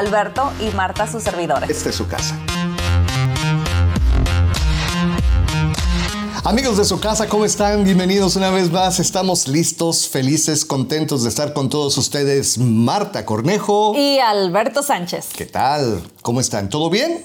Alberto 0.00 0.50
y 0.58 0.74
Marta, 0.74 1.06
sus 1.06 1.22
servidores. 1.22 1.68
Esta 1.68 1.90
es 1.90 1.94
su 1.94 2.08
casa. 2.08 2.34
Amigos 6.42 6.78
de 6.78 6.86
su 6.86 6.98
casa, 6.98 7.28
¿cómo 7.28 7.44
están? 7.44 7.84
Bienvenidos 7.84 8.34
una 8.34 8.48
vez 8.48 8.72
más. 8.72 8.98
Estamos 8.98 9.46
listos, 9.46 10.08
felices, 10.08 10.64
contentos 10.64 11.22
de 11.22 11.28
estar 11.28 11.52
con 11.52 11.68
todos 11.68 11.98
ustedes. 11.98 12.56
Marta 12.56 13.26
Cornejo. 13.26 13.92
Y 13.94 14.18
Alberto 14.20 14.82
Sánchez. 14.82 15.28
¿Qué 15.36 15.44
tal? 15.44 16.02
¿Cómo 16.22 16.40
están? 16.40 16.70
¿Todo 16.70 16.88
bien? 16.88 17.22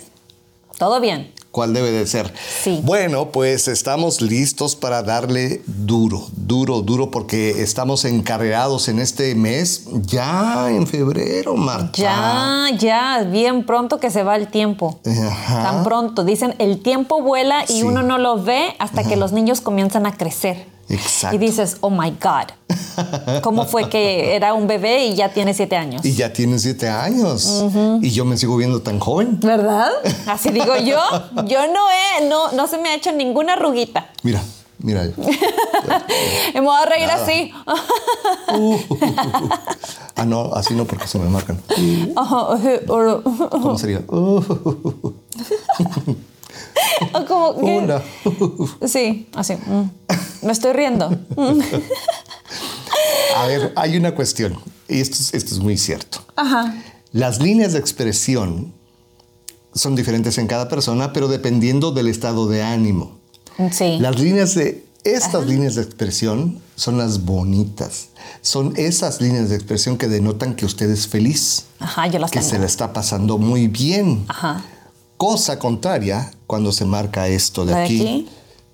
Todo 0.77 0.99
bien. 0.99 1.33
¿Cuál 1.55 1.73
debe 1.73 1.89
de 1.89 2.05
ser? 2.05 2.33
Sí. 2.63 2.81
Bueno, 2.83 3.31
pues 3.31 3.69
estamos 3.69 4.19
listos 4.21 4.75
para 4.75 5.03
darle 5.03 5.61
duro, 5.65 6.27
duro, 6.35 6.81
duro, 6.81 7.11
porque 7.11 7.61
estamos 7.63 8.03
encarreados 8.03 8.89
en 8.89 8.99
este 8.99 9.33
mes, 9.35 9.85
ya 10.01 10.67
en 10.69 10.85
febrero, 10.85 11.55
Marta. 11.55 11.93
Ya, 11.97 12.67
ya, 12.77 13.23
bien 13.23 13.65
pronto 13.65 14.01
que 14.01 14.11
se 14.11 14.21
va 14.23 14.35
el 14.35 14.49
tiempo. 14.49 14.99
Ajá. 15.05 15.63
Tan 15.63 15.83
pronto. 15.85 16.25
Dicen, 16.25 16.55
el 16.59 16.81
tiempo 16.81 17.21
vuela 17.21 17.63
y 17.63 17.67
Sí. 17.79 17.83
uno 17.83 18.03
no 18.03 18.17
lo 18.17 18.43
ve 18.43 18.75
hasta 18.79 19.05
que 19.05 19.15
los 19.15 19.31
niños 19.31 19.61
comienzan 19.61 20.05
a 20.05 20.11
crecer. 20.17 20.74
Exacto. 20.87 21.35
Y 21.35 21.39
dices, 21.39 21.77
oh 21.81 21.89
my 21.89 22.11
God. 22.11 22.53
¿Cómo 23.41 23.65
fue 23.65 23.89
que 23.89 24.35
era 24.35 24.53
un 24.53 24.67
bebé 24.67 25.05
y 25.07 25.15
ya 25.15 25.33
tiene 25.33 25.53
siete 25.53 25.75
años? 25.75 26.05
Y 26.05 26.13
ya 26.13 26.31
tienen 26.31 26.59
siete 26.59 26.87
años. 26.87 27.65
Y 28.01 28.11
yo 28.11 28.23
me 28.25 28.37
sigo 28.37 28.55
viendo 28.57 28.81
tan 28.81 28.99
joven. 28.99 29.39
¿Verdad? 29.41 29.89
Así 30.27 30.49
digo 30.49 30.75
yo. 30.77 30.99
Yo 31.47 31.67
no 31.67 31.81
he, 31.89 32.27
no, 32.29 32.51
no 32.53 32.67
se 32.67 32.77
me 32.77 32.89
ha 32.89 32.95
hecho 32.95 33.11
ninguna 33.11 33.53
arruguita. 33.53 34.09
Mira, 34.23 34.41
mira. 34.79 35.03
Me 36.53 36.61
voy 36.61 36.75
a 36.81 36.85
reír 36.85 37.07
Nada. 37.07 37.23
así. 37.23 37.51
ah, 40.15 40.25
no, 40.25 40.53
así 40.53 40.73
no 40.73 40.85
porque 40.85 41.07
se 41.07 41.19
me 41.19 41.29
marcan. 41.29 41.59
O 42.15 42.57
¿Cómo 43.49 43.77
sería? 43.77 44.01
como 47.27 47.55
que- 47.55 47.61
Una. 47.77 48.01
Sí, 48.87 49.27
así. 49.35 49.53
mm. 49.55 49.89
Me 50.45 50.51
estoy 50.53 50.73
riendo. 50.73 51.09
A 53.35 53.45
ver, 53.47 53.73
hay 53.75 53.97
una 53.97 54.15
cuestión. 54.15 54.57
Y 54.87 55.01
esto 55.01 55.17
es, 55.19 55.33
esto 55.33 55.53
es 55.55 55.59
muy 55.59 55.77
cierto. 55.77 56.19
Ajá. 56.35 56.75
Las 57.11 57.41
líneas 57.41 57.73
de 57.73 57.79
expresión 57.79 58.73
son 59.73 59.95
diferentes 59.95 60.37
en 60.37 60.47
cada 60.47 60.69
persona, 60.69 61.13
pero 61.13 61.27
dependiendo 61.27 61.91
del 61.91 62.07
estado 62.07 62.47
de 62.47 62.63
ánimo. 62.63 63.17
Sí. 63.71 63.97
Las 63.99 64.19
líneas 64.19 64.55
de 64.55 64.85
estas 65.03 65.45
líneas 65.45 65.75
de 65.75 65.83
expresión 65.83 66.59
son 66.75 66.97
las 66.97 67.23
bonitas. 67.25 68.07
Son 68.41 68.73
esas 68.75 69.21
líneas 69.21 69.49
de 69.49 69.55
expresión 69.55 69.97
que 69.97 70.07
denotan 70.07 70.55
que 70.55 70.65
usted 70.65 70.89
es 70.89 71.07
feliz, 71.07 71.65
Ajá, 71.79 72.07
yo 72.07 72.19
las 72.19 72.31
que 72.31 72.39
tengo. 72.39 72.51
se 72.51 72.59
la 72.59 72.65
está 72.65 72.91
pasando 72.93 73.37
muy 73.37 73.67
bien. 73.67 74.25
Ajá. 74.27 74.63
Cosa 75.17 75.59
contraria 75.59 76.31
cuando 76.47 76.71
se 76.71 76.85
marca 76.85 77.27
esto 77.27 77.65
de 77.65 77.71
¿La 77.73 77.79
de 77.79 77.85
aquí, 77.85 78.01
aquí? 78.01 78.29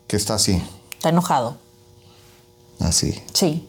que 0.08 0.18
está 0.18 0.36
así, 0.36 0.62
Está 1.02 1.10
enojado. 1.10 1.58
así. 2.80 3.20
Sí. 3.34 3.68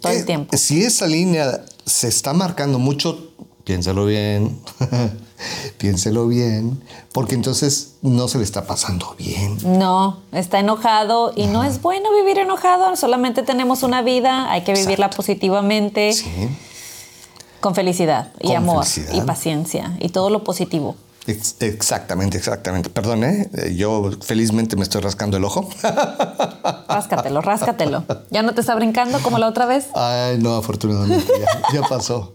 Todo 0.00 0.10
Eh, 0.12 0.20
el 0.20 0.24
tiempo. 0.24 0.56
Si 0.56 0.82
esa 0.82 1.06
línea 1.06 1.66
se 1.84 2.08
está 2.08 2.32
marcando 2.32 2.78
mucho, 2.78 3.28
piénselo 3.64 4.06
bien, 4.06 4.58
piénselo 5.78 6.26
bien, 6.28 6.82
porque 7.12 7.34
entonces 7.34 7.96
no 8.00 8.26
se 8.28 8.38
le 8.38 8.44
está 8.44 8.66
pasando 8.66 9.14
bien. 9.18 9.58
No, 9.78 10.20
está 10.32 10.58
enojado 10.60 11.34
y 11.36 11.46
no 11.46 11.62
es 11.62 11.82
bueno 11.82 12.08
vivir 12.14 12.38
enojado. 12.38 12.96
Solamente 12.96 13.42
tenemos 13.42 13.82
una 13.82 14.00
vida, 14.00 14.50
hay 14.50 14.64
que 14.64 14.72
vivirla 14.72 15.10
positivamente, 15.10 16.14
Sí, 16.14 16.24
con 17.60 17.74
felicidad 17.74 18.32
y 18.40 18.46
Con 18.48 18.56
amor 18.56 18.86
felicidad. 18.86 19.22
y 19.22 19.26
paciencia 19.26 19.94
y 20.00 20.08
todo 20.08 20.30
lo 20.30 20.42
positivo. 20.42 20.96
Ex- 21.26 21.56
exactamente, 21.60 22.36
exactamente. 22.38 22.90
Perdón, 22.90 23.24
¿eh? 23.24 23.48
Eh, 23.54 23.74
yo 23.76 24.10
felizmente 24.22 24.76
me 24.76 24.82
estoy 24.82 25.00
rascando 25.00 25.36
el 25.36 25.44
ojo. 25.44 25.68
Ráscatelo, 26.88 27.40
ráscatelo. 27.42 28.04
¿Ya 28.30 28.42
no 28.42 28.54
te 28.54 28.60
está 28.60 28.74
brincando 28.74 29.18
como 29.20 29.38
la 29.38 29.48
otra 29.48 29.66
vez? 29.66 29.86
Ay, 29.94 30.38
no, 30.38 30.54
afortunadamente 30.56 31.26
ya, 31.72 31.80
ya 31.80 31.88
pasó. 31.88 32.34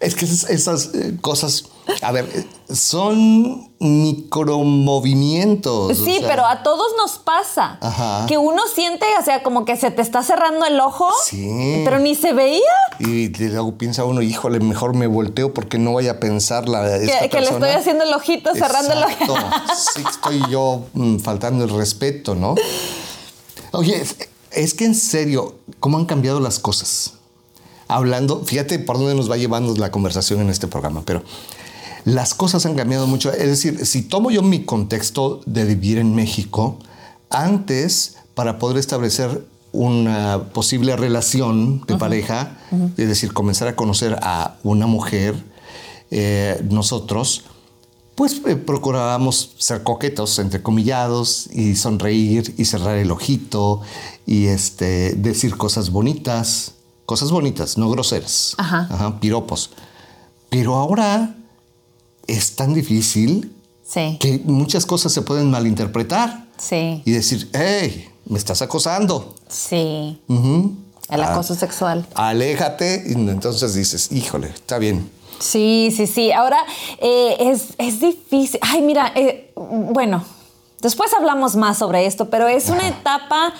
Es 0.00 0.14
que 0.14 0.24
esas, 0.24 0.50
esas, 0.50 0.90
eh, 0.94 1.16
cosas, 1.20 1.64
a 2.02 2.12
ver, 2.12 2.28
son 2.72 3.70
micromovimientos. 3.78 5.98
o 5.98 6.04
Sí, 6.04 6.18
sea, 6.18 6.28
pero 6.28 6.46
a 6.46 6.62
todos 6.62 6.92
nos 6.96 7.18
pasa 7.18 7.78
Ajá. 7.80 8.26
que 8.26 8.38
uno 8.38 8.62
siente, 8.74 9.06
o 9.20 9.24
sea, 9.24 9.42
como 9.42 9.64
que 9.64 9.76
se 9.76 9.90
te 9.90 10.02
está 10.02 10.22
cerrando 10.22 10.64
el 10.66 10.78
ojo, 10.80 11.08
Sí. 11.24 11.82
pero 11.84 11.98
ni 11.98 12.14
se 12.14 12.32
veía. 12.32 12.60
Y 12.98 13.28
luego 13.28 13.76
piensa 13.78 14.04
uno, 14.04 14.22
híjole, 14.22 14.60
mejor 14.60 14.94
me 14.94 15.06
volteo 15.06 15.52
porque 15.54 15.78
no 15.78 15.94
vaya 15.94 16.12
a 16.12 16.20
pensar 16.20 16.68
la 16.68 16.96
esta 16.96 17.20
Que, 17.20 17.28
que 17.30 17.40
le 17.40 17.48
estoy 17.50 17.70
haciendo 17.70 18.04
el 18.04 18.12
ojito, 18.14 18.54
cerrando 18.54 18.92
el 18.92 19.02
Exacto. 19.04 19.32
ojo. 19.34 19.42
Sí, 19.94 20.02
estoy 20.08 20.42
yo 20.50 20.82
mm, 20.94 21.18
faltando 21.18 21.64
el 21.64 21.70
respeto, 21.70 22.34
¿no? 22.34 22.54
Oye, 23.72 24.00
es, 24.00 24.16
es 24.50 24.74
que 24.74 24.84
en 24.84 24.94
serio, 24.94 25.56
¿cómo 25.80 25.98
han 25.98 26.06
cambiado 26.06 26.40
las 26.40 26.58
cosas? 26.58 27.14
Hablando, 27.88 28.42
fíjate 28.44 28.78
por 28.78 28.98
dónde 28.98 29.14
nos 29.14 29.30
va 29.30 29.36
llevando 29.36 29.74
la 29.76 29.90
conversación 29.90 30.40
en 30.40 30.50
este 30.50 30.66
programa, 30.66 31.02
pero 31.04 31.22
las 32.04 32.34
cosas 32.34 32.66
han 32.66 32.74
cambiado 32.74 33.06
mucho. 33.06 33.32
Es 33.32 33.48
decir, 33.48 33.86
si 33.86 34.02
tomo 34.02 34.30
yo 34.30 34.42
mi 34.42 34.64
contexto 34.64 35.40
de 35.46 35.64
vivir 35.64 35.98
en 35.98 36.14
México, 36.14 36.78
antes, 37.30 38.16
para 38.34 38.58
poder 38.58 38.78
establecer 38.78 39.46
una 39.72 40.50
posible 40.52 40.96
relación 40.96 41.82
de 41.86 41.96
pareja, 41.96 42.56
es 42.96 43.08
decir, 43.08 43.32
comenzar 43.32 43.68
a 43.68 43.74
conocer 43.74 44.16
a 44.22 44.56
una 44.62 44.86
mujer, 44.86 45.34
eh, 46.10 46.64
nosotros, 46.70 47.44
pues 48.14 48.40
eh, 48.46 48.54
procurábamos 48.54 49.54
ser 49.58 49.82
coquetos, 49.82 50.38
entrecomillados, 50.38 51.48
y 51.52 51.74
sonreír 51.74 52.54
y 52.56 52.66
cerrar 52.66 52.98
el 52.98 53.10
ojito 53.10 53.80
y 54.26 54.46
este, 54.46 55.14
decir 55.16 55.56
cosas 55.56 55.90
bonitas, 55.90 56.73
cosas 57.06 57.30
bonitas, 57.30 57.76
no 57.78 57.90
groseras, 57.90 58.54
Ajá. 58.58 59.18
piropos. 59.20 59.70
Pero 60.50 60.74
ahora 60.76 61.34
es 62.26 62.56
tan 62.56 62.74
difícil 62.74 63.50
Sí, 63.86 64.16
que 64.18 64.40
muchas 64.44 64.86
cosas 64.86 65.12
se 65.12 65.20
pueden 65.22 65.50
malinterpretar 65.50 66.46
sí, 66.56 67.02
y 67.04 67.10
decir, 67.10 67.50
hey, 67.52 68.08
me 68.26 68.38
estás 68.38 68.62
acosando. 68.62 69.34
sí. 69.48 70.20
Ujú. 70.28 70.76
El 71.10 71.20
Ah, 71.22 71.32
acoso 71.32 71.54
sexual. 71.54 72.06
Aléjate 72.14 73.04
y 73.06 73.12
entonces 73.12 73.74
dices, 73.74 74.10
híjole, 74.10 74.48
está 74.48 74.78
bien. 74.78 75.10
Sí, 75.38 75.92
sí, 75.94 76.06
sí. 76.06 76.32
Ahora 76.32 76.56
eh, 76.98 77.36
es, 77.40 77.74
es 77.76 78.00
difícil. 78.00 78.58
Ay, 78.62 78.80
mira, 78.80 79.12
eh, 79.14 79.52
bueno, 79.54 80.24
después 80.80 81.12
hablamos 81.12 81.56
más 81.56 81.76
sobre 81.76 82.06
esto, 82.06 82.30
pero 82.30 82.48
es 82.48 82.70
una 82.70 82.88
etapa 82.88 83.52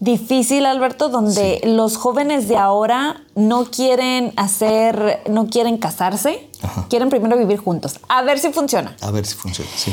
difícil, 0.00 0.66
Alberto, 0.66 1.08
donde 1.08 1.60
los 1.64 1.96
jóvenes 1.96 2.48
de 2.48 2.56
ahora 2.56 3.22
no 3.34 3.66
quieren 3.66 4.32
hacer, 4.36 5.22
no 5.30 5.46
quieren 5.46 5.76
casarse, 5.78 6.50
Ajá. 6.62 6.86
quieren 6.88 7.10
primero 7.10 7.36
vivir 7.36 7.58
juntos. 7.58 8.00
A 8.08 8.22
ver 8.22 8.38
si 8.38 8.50
funciona. 8.52 8.96
A 9.02 9.10
ver 9.10 9.24
si 9.26 9.34
funciona, 9.34 9.70
sí. 9.76 9.92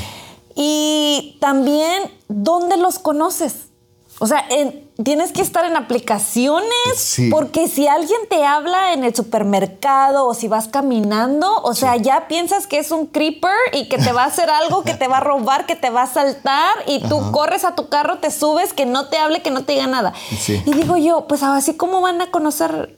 Y 0.56 1.38
también, 1.40 2.04
¿dónde 2.30 2.78
los 2.78 2.98
conoces? 3.00 3.67
O 4.20 4.26
sea, 4.26 4.44
en- 4.50 4.90
tienes 5.04 5.32
que 5.32 5.42
estar 5.44 5.64
en 5.66 5.76
aplicaciones 5.76 6.72
Sí. 6.96 7.30
porque 7.30 7.68
si 7.68 7.88
alguien 7.88 8.20
te 8.30 8.44
habla 8.46 8.94
en 8.94 9.04
el 9.04 9.14
supermercado 9.14 10.26
o 10.26 10.34
si 10.34 10.48
vas 10.48 10.68
caminando, 10.68 11.62
o 11.62 11.76
sea, 11.76 11.98
ya 11.98 12.28
piensas 12.28 12.66
que 12.66 12.80
es 12.80 12.90
un 12.92 13.06
creeper 13.06 13.52
y 13.74 13.88
que 13.90 13.98
te 14.00 14.12
va 14.12 14.24
a 14.24 14.28
hacer 14.28 14.50
algo, 14.50 14.84
que 14.84 14.96
te 14.96 15.08
va 15.08 15.18
a 15.18 15.20
robar, 15.20 15.66
que 15.68 15.76
te 15.76 15.92
va 15.92 16.04
a 16.04 16.08
saltar 16.08 16.72
y 16.88 17.00
tú 17.08 17.32
corres 17.32 17.64
a 17.64 17.76
tu 17.76 17.90
carro, 17.90 18.18
te 18.18 18.32
subes, 18.32 18.74
que 18.74 18.86
no 18.88 19.08
te 19.08 19.18
hable, 19.20 19.42
que 19.44 19.52
no 19.52 19.64
te 19.66 19.74
diga 19.74 19.86
nada. 19.88 20.14
Sí. 20.40 20.62
Y 20.66 20.72
digo 20.74 20.98
yo, 20.98 21.28
pues 21.28 21.44
así 21.44 21.76
cómo 21.76 22.02
van 22.02 22.20
a 22.22 22.32
conocer, 22.32 22.96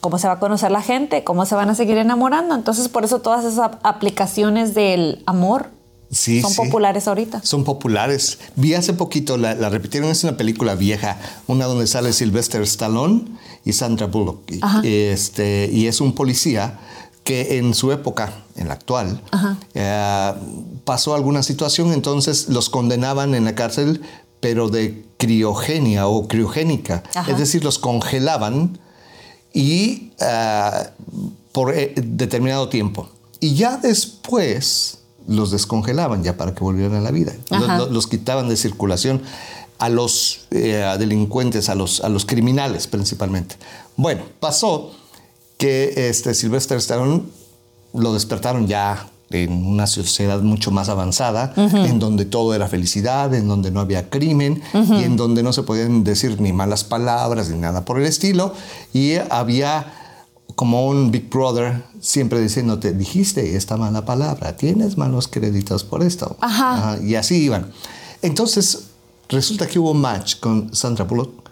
cómo 0.00 0.18
se 0.18 0.28
va 0.28 0.34
a 0.34 0.38
conocer 0.38 0.70
la 0.70 0.82
gente, 0.82 1.24
cómo 1.24 1.46
se 1.46 1.56
van 1.56 1.68
a 1.70 1.74
seguir 1.74 1.98
enamorando. 1.98 2.54
Entonces, 2.54 2.88
por 2.88 3.04
eso 3.04 3.20
todas 3.20 3.44
esas 3.44 3.58
ap- 3.58 3.80
aplicaciones 3.84 4.72
del 4.74 5.22
amor 5.26 5.68
Sí, 6.10 6.42
son 6.42 6.50
sí. 6.50 6.56
populares 6.56 7.06
ahorita. 7.06 7.40
Son 7.44 7.64
populares. 7.64 8.38
Vi 8.56 8.74
hace 8.74 8.92
poquito, 8.92 9.36
la, 9.36 9.54
la 9.54 9.68
repitieron, 9.68 10.10
es 10.10 10.24
una 10.24 10.36
película 10.36 10.74
vieja, 10.74 11.18
una 11.46 11.66
donde 11.66 11.86
sale 11.86 12.12
Sylvester 12.12 12.62
Stallone 12.62 13.26
y 13.64 13.72
Sandra 13.72 14.06
Bullock. 14.06 14.40
Ajá. 14.60 14.82
este, 14.84 15.70
y 15.72 15.86
es 15.86 16.00
un 16.00 16.14
policía 16.14 16.80
que 17.22 17.58
en 17.58 17.74
su 17.74 17.92
época, 17.92 18.32
en 18.56 18.68
la 18.68 18.74
actual, 18.74 19.20
eh, 19.74 20.32
pasó 20.84 21.14
alguna 21.14 21.42
situación, 21.42 21.92
entonces 21.92 22.48
los 22.48 22.70
condenaban 22.70 23.34
en 23.34 23.44
la 23.44 23.54
cárcel, 23.54 24.02
pero 24.40 24.68
de 24.68 25.04
criogenia 25.16 26.08
o 26.08 26.26
criogénica. 26.26 27.04
Ajá. 27.14 27.30
Es 27.30 27.38
decir, 27.38 27.62
los 27.62 27.78
congelaban 27.78 28.78
y 29.52 30.12
ah, 30.20 30.90
por 31.52 31.74
eh, 31.74 31.94
determinado 31.96 32.68
tiempo. 32.68 33.08
Y 33.38 33.54
ya 33.54 33.76
después 33.76 34.99
los 35.28 35.50
descongelaban 35.50 36.22
ya 36.22 36.36
para 36.36 36.54
que 36.54 36.64
volvieran 36.64 36.96
a 36.96 37.00
la 37.00 37.10
vida. 37.10 37.32
Los, 37.90 38.06
quitaban 38.06 38.48
de 38.48 38.56
circulación 38.56 39.22
a 39.78 39.88
los 39.88 40.46
eh, 40.50 40.82
a 40.82 40.98
delincuentes, 40.98 41.68
a 41.68 41.74
los, 41.74 42.00
a 42.00 42.08
los 42.08 42.26
criminales 42.26 42.86
principalmente. 42.86 43.56
Bueno, 43.96 44.22
pasó 44.40 44.92
que 45.56 46.08
este 46.08 46.34
Sylvester 46.34 46.78
Stallone 46.78 47.22
lo 47.94 48.12
despertaron 48.12 48.66
ya 48.66 49.08
en 49.30 49.64
una 49.66 49.86
sociedad 49.86 50.40
mucho 50.40 50.70
más 50.70 50.88
avanzada, 50.88 51.52
en 51.56 52.00
donde 52.00 52.24
todo 52.24 52.52
era 52.52 52.66
felicidad, 52.66 53.32
en 53.32 53.46
donde 53.46 53.70
no 53.70 53.80
había 53.80 54.10
crimen 54.10 54.60
y 54.74 55.04
en 55.04 55.16
donde 55.16 55.42
no 55.42 55.52
se 55.52 55.62
podían 55.62 56.02
decir 56.02 56.40
ni 56.40 56.52
malas 56.52 56.82
palabras 56.82 57.48
ni 57.48 57.58
nada 57.58 57.84
por 57.84 58.00
el 58.00 58.06
estilo. 58.06 58.54
Y 58.92 59.14
había 59.30 59.99
como 60.60 60.86
un 60.86 61.10
Big 61.10 61.30
Brother 61.30 61.82
siempre 62.02 62.38
diciéndote, 62.38 62.92
dijiste 62.92 63.56
esta 63.56 63.78
mala 63.78 64.04
palabra, 64.04 64.58
tienes 64.58 64.98
malos 64.98 65.26
créditos 65.26 65.84
por 65.84 66.02
esto. 66.02 66.36
Ajá. 66.38 66.98
y 67.02 67.14
así 67.14 67.36
iban. 67.36 67.72
Entonces, 68.20 68.88
resulta 69.30 69.66
que 69.66 69.78
hubo 69.78 69.92
un 69.92 70.02
match 70.02 70.38
con 70.38 70.68
Sandra 70.74 71.06
Bullock 71.06 71.48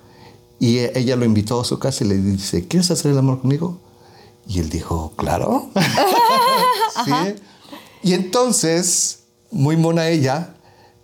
y 0.60 0.76
e- 0.76 0.92
ella 0.94 1.16
lo 1.16 1.24
invitó 1.24 1.58
a 1.58 1.64
su 1.64 1.78
casa 1.78 2.04
y 2.04 2.08
le 2.08 2.18
dice, 2.18 2.68
¿quieres 2.68 2.90
hacer 2.90 3.12
el 3.12 3.16
amor 3.16 3.40
conmigo? 3.40 3.78
Y 4.46 4.58
él 4.58 4.68
dijo, 4.68 5.14
claro. 5.16 5.70
Sí. 7.06 7.34
Y 8.02 8.12
entonces, 8.12 9.20
muy 9.50 9.78
mona 9.78 10.08
ella, 10.10 10.54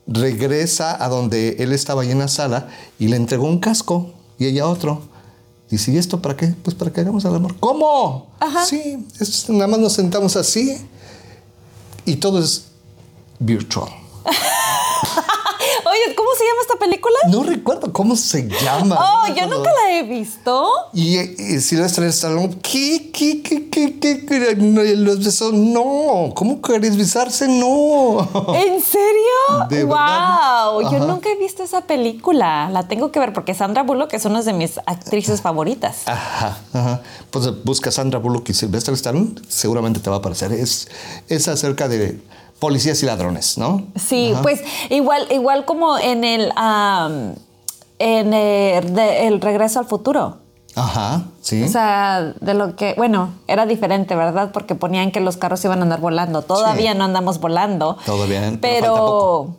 regresa 0.07 1.03
a 1.03 1.09
donde 1.09 1.57
él 1.59 1.73
estaba 1.73 2.03
ahí 2.03 2.11
en 2.11 2.19
la 2.19 2.29
sala 2.29 2.69
y 2.99 3.09
le 3.09 3.17
entregó 3.17 3.47
un 3.47 3.61
casco 3.61 4.13
y 4.39 4.45
ella 4.45 4.67
otro. 4.69 5.14
Dice, 5.71 5.93
¿y 5.93 5.97
esto 5.99 6.21
para 6.23 6.37
qué? 6.37 6.49
Pues 6.63 6.75
para 6.77 6.93
que 6.93 7.01
hagamos 7.01 7.25
el 7.25 7.35
amor. 7.35 7.57
¿Cómo? 7.59 8.27
Sí, 8.65 9.07
es- 9.21 9.49
nada 9.49 9.67
más 9.67 9.81
nos 9.81 9.93
sentamos 9.95 10.37
así 10.37 10.77
y 12.05 12.17
todo 12.17 12.39
es 12.41 12.67
virtual. 13.39 13.89
Oye, 15.95 16.15
¿cómo 16.17 16.31
se 16.37 16.45
llama 16.45 16.61
esta 16.63 16.77
película? 16.77 17.15
No 17.29 17.45
recuerdo 17.45 17.93
cómo 17.93 18.17
se 18.17 18.49
llama. 18.49 18.97
Oh, 18.99 19.29
no 19.29 19.35
yo 19.37 19.47
nunca 19.47 19.71
la 19.71 19.97
he 19.97 20.03
visto. 20.03 20.69
Y, 20.93 21.19
y 21.19 21.61
Silvestre 21.61 22.09
Stallone, 22.09 22.59
¿qué, 22.61 23.13
qué, 23.13 23.43
qué, 23.43 23.71
qué, 23.71 24.01
qué, 24.01 24.27
qué? 24.27 24.57
Los 24.97 25.25
besos, 25.25 25.53
no. 25.53 26.33
¿Cómo 26.35 26.61
querés 26.61 26.97
besarse? 26.97 27.47
No. 27.47 28.29
¿En 28.55 28.83
serio? 28.83 29.69
De 29.69 29.85
wow, 29.85 30.79
verdad. 30.79 30.91
yo 30.91 31.07
nunca 31.07 31.31
he 31.31 31.37
visto 31.37 31.63
esa 31.63 31.83
película. 31.83 32.69
La 32.71 32.89
tengo 32.89 33.13
que 33.13 33.21
ver 33.21 33.33
porque 33.33 33.55
Sandra 33.55 33.85
Bullock 33.85 34.15
es 34.15 34.25
una 34.25 34.43
de 34.43 34.53
mis 34.53 34.79
actrices 34.87 35.43
favoritas. 35.43 35.99
Ajá, 36.07 36.59
ajá. 36.73 37.03
Pues 37.31 37.65
busca 37.65 37.93
Sandra 37.93 38.19
Bullock 38.19 38.49
y 38.49 38.55
Sylvester 38.55 38.95
Stallone, 38.95 39.37
seguramente 39.47 40.01
te 40.01 40.11
va 40.11 40.17
a 40.17 40.19
aparecer. 40.19 40.51
Es, 40.53 40.89
es 41.29 41.47
acerca 41.47 41.87
de 41.87 42.21
policías 42.59 43.03
y 43.03 43.07
ladrones, 43.07 43.59
¿no? 43.59 43.83
Sí, 43.97 44.35
pues 44.43 44.63
igual, 44.91 45.27
igual 45.31 45.65
como 45.65 45.99
en 45.99 46.25
el 46.25 46.53
en 47.99 48.35
el, 48.35 48.95
de- 48.95 49.27
el 49.27 49.41
regreso 49.41 49.79
al 49.81 49.87
futuro. 49.87 50.39
Ajá, 50.77 51.23
sí. 51.41 51.63
O 51.63 51.69
sea, 51.69 52.35
de 52.41 52.55
lo 52.55 52.75
que, 52.75 52.95
bueno, 52.97 53.31
era 53.47 53.65
diferente, 53.65 54.17
¿verdad? 54.17 54.51
Porque 54.53 54.75
ponían 54.75 55.13
que 55.13 55.21
los 55.21 55.37
carros 55.37 55.65
iban 55.65 55.79
a 55.79 55.83
andar 55.83 56.01
volando. 56.01 56.43
Todavía 56.43 56.93
Sí. 56.93 56.99
no 56.99 57.05
andamos 57.05 57.39
volando. 57.39 57.97
Todavía, 58.05 58.41
pero 58.41 58.59
pero, 58.61 58.87
falta 58.87 59.01
poco. 59.01 59.57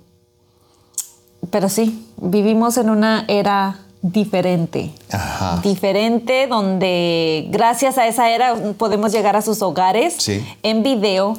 pero 1.51 1.69
sí, 1.69 2.05
vivimos 2.17 2.77
en 2.77 2.89
una 2.89 3.23
era 3.29 3.79
diferente. 4.01 4.91
Ajá. 5.11 5.61
Diferente 5.63 6.47
donde 6.47 7.47
gracias 7.49 7.97
a 7.97 8.07
esa 8.07 8.29
era 8.29 8.55
podemos 8.77 9.11
llegar 9.13 9.35
a 9.37 9.41
sus 9.41 9.61
hogares 9.61 10.15
Sí. 10.19 10.45
en 10.63 10.83
video, 10.83 11.37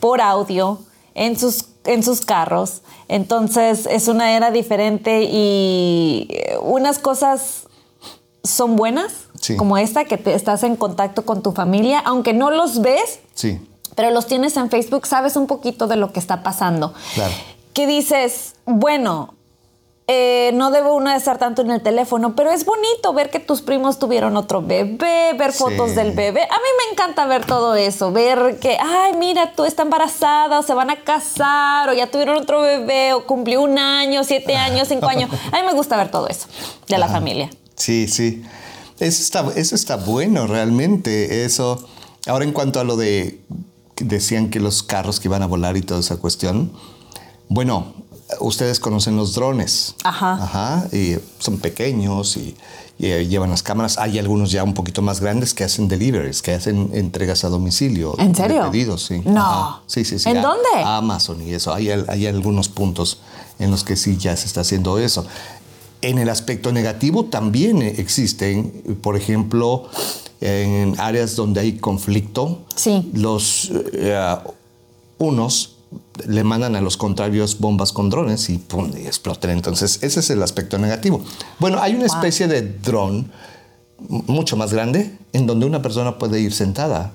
por 0.00 0.20
audio, 0.20 0.78
en 1.18 1.38
sus, 1.38 1.66
en 1.84 2.02
sus 2.02 2.20
carros. 2.22 2.82
Entonces 3.08 3.86
es 3.90 4.08
una 4.08 4.36
era 4.36 4.50
diferente 4.50 5.24
y 5.24 6.28
eh, 6.30 6.56
unas 6.62 6.98
cosas 6.98 7.66
son 8.44 8.76
buenas, 8.76 9.12
Sí. 9.40 9.56
como 9.56 9.76
esta, 9.78 10.04
que 10.04 10.16
te 10.16 10.34
estás 10.34 10.62
en 10.64 10.74
contacto 10.76 11.24
con 11.24 11.42
tu 11.42 11.52
familia, 11.52 12.00
aunque 12.00 12.32
no 12.32 12.50
los 12.50 12.80
ves, 12.80 13.20
Sí, 13.34 13.60
pero 13.94 14.10
los 14.10 14.26
tienes 14.26 14.56
en 14.56 14.68
Facebook, 14.70 15.06
sabes 15.06 15.36
un 15.36 15.46
poquito 15.46 15.86
de 15.86 15.96
lo 15.96 16.12
que 16.12 16.18
está 16.20 16.42
pasando. 16.42 16.92
Claro. 17.14 17.32
Que 17.72 17.86
dices, 17.86 18.54
bueno, 18.66 19.34
eh, 20.10 20.52
no 20.54 20.70
debe 20.70 20.90
uno 20.90 21.10
estar 21.12 21.36
tanto 21.36 21.60
en 21.60 21.70
el 21.70 21.82
teléfono, 21.82 22.34
pero 22.34 22.50
es 22.50 22.64
bonito 22.64 23.12
ver 23.12 23.28
que 23.28 23.40
tus 23.40 23.60
primos 23.60 23.98
tuvieron 23.98 24.36
otro 24.38 24.62
bebé, 24.62 25.34
ver 25.38 25.52
Sí. 25.52 25.58
fotos 25.58 25.94
del 25.94 26.12
bebé. 26.12 26.42
A 26.42 26.46
mí 26.56 26.68
me 26.86 26.92
encanta 26.92 27.26
ver 27.26 27.44
todo 27.44 27.74
eso, 27.74 28.10
ver 28.10 28.58
que, 28.58 28.78
ay, 28.80 29.12
mira, 29.18 29.52
tú 29.54 29.64
está 29.66 29.82
embarazada, 29.82 30.58
o 30.58 30.62
se 30.62 30.72
van 30.72 30.88
a 30.90 31.04
casar, 31.04 31.90
o 31.90 31.92
ya 31.92 32.10
tuvieron 32.10 32.38
otro 32.38 32.62
bebé, 32.62 33.12
o 33.12 33.26
cumplió 33.26 33.60
un 33.60 33.78
año, 33.78 34.24
siete 34.24 34.56
años, 34.56 34.88
cinco 34.88 35.06
años. 35.08 35.30
A 35.52 35.60
mí 35.60 35.66
me 35.66 35.74
gusta 35.74 35.96
ver 35.98 36.10
todo 36.10 36.26
eso 36.26 36.48
de 36.88 36.96
la 36.98 37.08
familia. 37.08 37.50
sí, 37.76 38.08
sí. 38.08 38.42
Eso 39.00 39.22
está, 39.22 39.46
eso 39.54 39.76
está 39.76 39.94
bueno 39.96 40.48
realmente. 40.48 41.44
Eso. 41.44 41.86
Ahora 42.26 42.44
en 42.44 42.50
cuanto 42.52 42.80
a 42.80 42.84
lo 42.84 42.96
de 42.96 43.38
decían 43.96 44.50
que 44.50 44.58
los 44.58 44.82
carros 44.82 45.20
que 45.20 45.28
iban 45.28 45.42
a 45.42 45.46
volar 45.46 45.76
y 45.76 45.82
toda 45.82 46.00
esa 46.00 46.16
cuestión. 46.16 46.72
Bueno, 47.48 47.94
ustedes 48.40 48.80
conocen 48.80 49.16
los 49.16 49.34
drones. 49.34 49.94
Ajá. 50.04 50.34
Ajá. 50.34 50.88
Y 50.92 51.16
son 51.38 51.58
pequeños 51.58 52.36
y, 52.36 52.54
y, 52.98 53.06
llevan 53.26 53.50
las 53.50 53.62
cámaras. 53.62 53.98
Hay 53.98 54.18
algunos 54.18 54.50
ya 54.50 54.62
un 54.64 54.74
poquito 54.74 55.02
más 55.02 55.20
grandes 55.20 55.54
que 55.54 55.64
hacen 55.64 55.88
deliveries, 55.88 56.42
que 56.42 56.52
hacen 56.52 56.90
entregas 56.92 57.44
a 57.44 57.48
domicilio. 57.48 58.14
¿En 58.18 58.32
de 58.32 58.36
serio? 58.42 58.70
pedidos, 58.70 59.04
sí. 59.06 59.22
No. 59.24 59.40
Ajá. 59.40 59.80
Sí, 59.86 60.04
sí, 60.04 60.18
sí. 60.18 60.28
¿En 60.28 60.38
A- 60.38 60.42
dónde? 60.42 60.68
a 60.76 60.96
Amazon 60.98 61.40
y 61.46 61.52
eso. 61.54 61.72
Hay, 61.72 61.88
hay 61.90 62.26
algunos 62.26 62.68
puntos 62.68 63.20
en 63.58 63.70
los 63.70 63.82
que 63.84 63.96
sí 63.96 64.16
ya 64.16 64.36
se 64.36 64.46
está 64.46 64.60
haciendo 64.60 64.98
eso. 64.98 65.26
En 66.00 66.18
el 66.18 66.28
aspecto 66.28 66.70
negativo 66.72 67.24
también 67.24 67.82
existen, 67.82 68.98
por 69.02 69.16
ejemplo, 69.16 69.88
en 70.40 70.94
áreas 71.00 71.34
donde 71.34 71.60
hay 71.60 71.78
conflicto, 71.78 72.60
Sí. 72.76 73.10
los 73.14 73.72
eh, 73.94 74.36
unos 75.18 75.74
le 76.26 76.44
mandan 76.44 76.76
a 76.76 76.80
los 76.80 76.96
contrarios 76.96 77.58
bombas 77.58 77.92
con 77.92 78.10
drones 78.10 78.50
y 78.50 78.58
pum, 78.58 78.90
y 78.96 79.06
explotan. 79.06 79.50
Entonces, 79.50 80.00
ese 80.02 80.20
es 80.20 80.30
el 80.30 80.42
aspecto 80.42 80.78
negativo. 80.78 81.22
Bueno, 81.58 81.80
hay 81.80 81.94
una 81.94 82.06
especie 82.06 82.48
de 82.48 82.62
dron 82.62 83.30
mucho 84.08 84.56
más 84.56 84.72
grande 84.72 85.16
en 85.32 85.46
donde 85.46 85.66
una 85.66 85.82
persona 85.82 86.18
puede 86.18 86.40
ir 86.40 86.52
sentada 86.52 87.12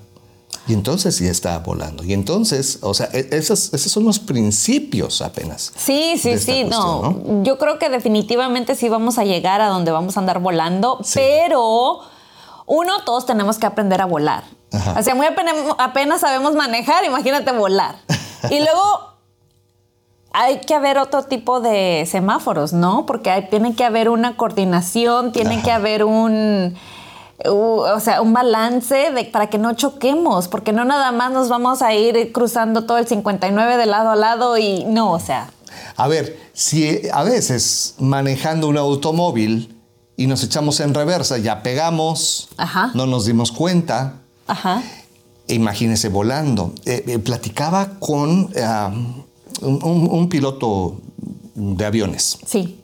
y 0.68 0.74
entonces 0.74 1.16
sí 1.16 1.28
está 1.28 1.60
volando. 1.60 2.04
Y 2.04 2.14
entonces, 2.14 2.80
o 2.81 2.94
sea, 2.94 3.10
e- 3.12 3.28
esos, 3.31 3.74
esos 3.74 3.92
son 3.92 4.06
los 4.06 4.20
principios 4.20 5.22
apenas. 5.22 5.74
Sí, 5.75 6.16
sí, 6.18 6.38
sí, 6.40 6.64
no. 6.64 7.44
Yo 7.44 7.58
creo 7.58 7.80
que 7.80 7.90
definitivamente 7.90 8.75
sí 8.75 8.88
vamos 8.90 9.18
a 9.18 9.25
llegar 9.25 9.62
a 9.62 9.68
donde 9.68 9.92
vamos 9.92 10.16
a 10.16 10.22
andar 10.22 10.40
volando, 10.40 11.00
pero 11.14 12.00
uno, 12.66 12.94
todos 13.06 13.25
tenemos 13.25 13.58
que 13.58 13.66
aprender 13.66 14.02
a 14.02 14.06
volar. 14.06 14.46
Ajá. 14.72 14.96
O 15.00 15.03
sea, 15.03 15.15
muy 15.15 15.25
apenas, 15.27 15.56
apenas 15.77 16.22
sabemos 16.22 16.56
manejar, 16.56 17.03
imagínate 17.06 17.51
volar. 17.51 17.96
Y 18.50 18.60
luego 18.60 19.14
hay 20.32 20.60
que 20.62 20.74
haber 20.74 20.98
otro 20.98 21.24
tipo 21.24 21.60
de 21.62 22.08
semáforos, 22.10 22.74
¿no? 22.74 23.06
Porque 23.06 23.30
hay- 23.30 23.50
tiene 23.50 23.76
que 23.76 23.84
haber 23.86 24.10
una 24.10 24.36
coordinación, 24.36 25.32
tiene 25.32 25.56
Ajá. 25.56 25.64
que 25.64 25.72
haber 25.72 26.04
un... 26.04 26.76
o 27.46 28.00
sea, 28.00 28.22
un 28.22 28.34
balance 28.34 29.12
de, 29.12 29.26
para 29.26 29.48
que 29.48 29.58
no 29.58 29.74
choquemos, 29.74 30.48
porque 30.48 30.72
no 30.74 30.86
nada 30.86 31.12
más 31.12 31.32
nos 31.32 31.50
vamos 31.50 31.82
a 31.82 31.94
ir 31.94 32.32
cruzando 32.32 32.86
todo 32.86 32.98
el 32.98 33.08
59 33.08 33.78
de 33.78 33.86
lado 33.86 34.10
a 34.12 34.16
lado 34.16 34.58
y 34.58 34.86
no, 34.86 35.12
o 35.12 35.20
sea, 35.20 35.50
A 35.98 36.08
ver, 36.08 36.40
si 36.54 37.02
a 37.12 37.24
veces 37.24 37.96
manejando 38.00 38.68
un 38.68 38.78
automóvil 38.78 39.76
y 40.16 40.28
nos 40.28 40.44
echamos 40.44 40.80
en 40.80 40.94
reversa, 40.94 41.38
ya 41.38 41.62
pegamos, 41.64 42.50
Ajá. 42.58 42.92
no 42.94 43.06
nos 43.08 43.26
dimos 43.26 43.52
cuenta, 43.52 44.14
ajá. 44.48 44.82
Imagínese 45.48 46.10
volando. 46.10 46.74
Eh, 46.86 47.04
eh, 47.08 47.20
platicaba 47.20 48.00
con 48.00 48.50
un, 49.62 50.30
piloto 50.30 51.02
de 51.56 51.86
aviones. 51.86 52.38
Sí. 52.46 52.80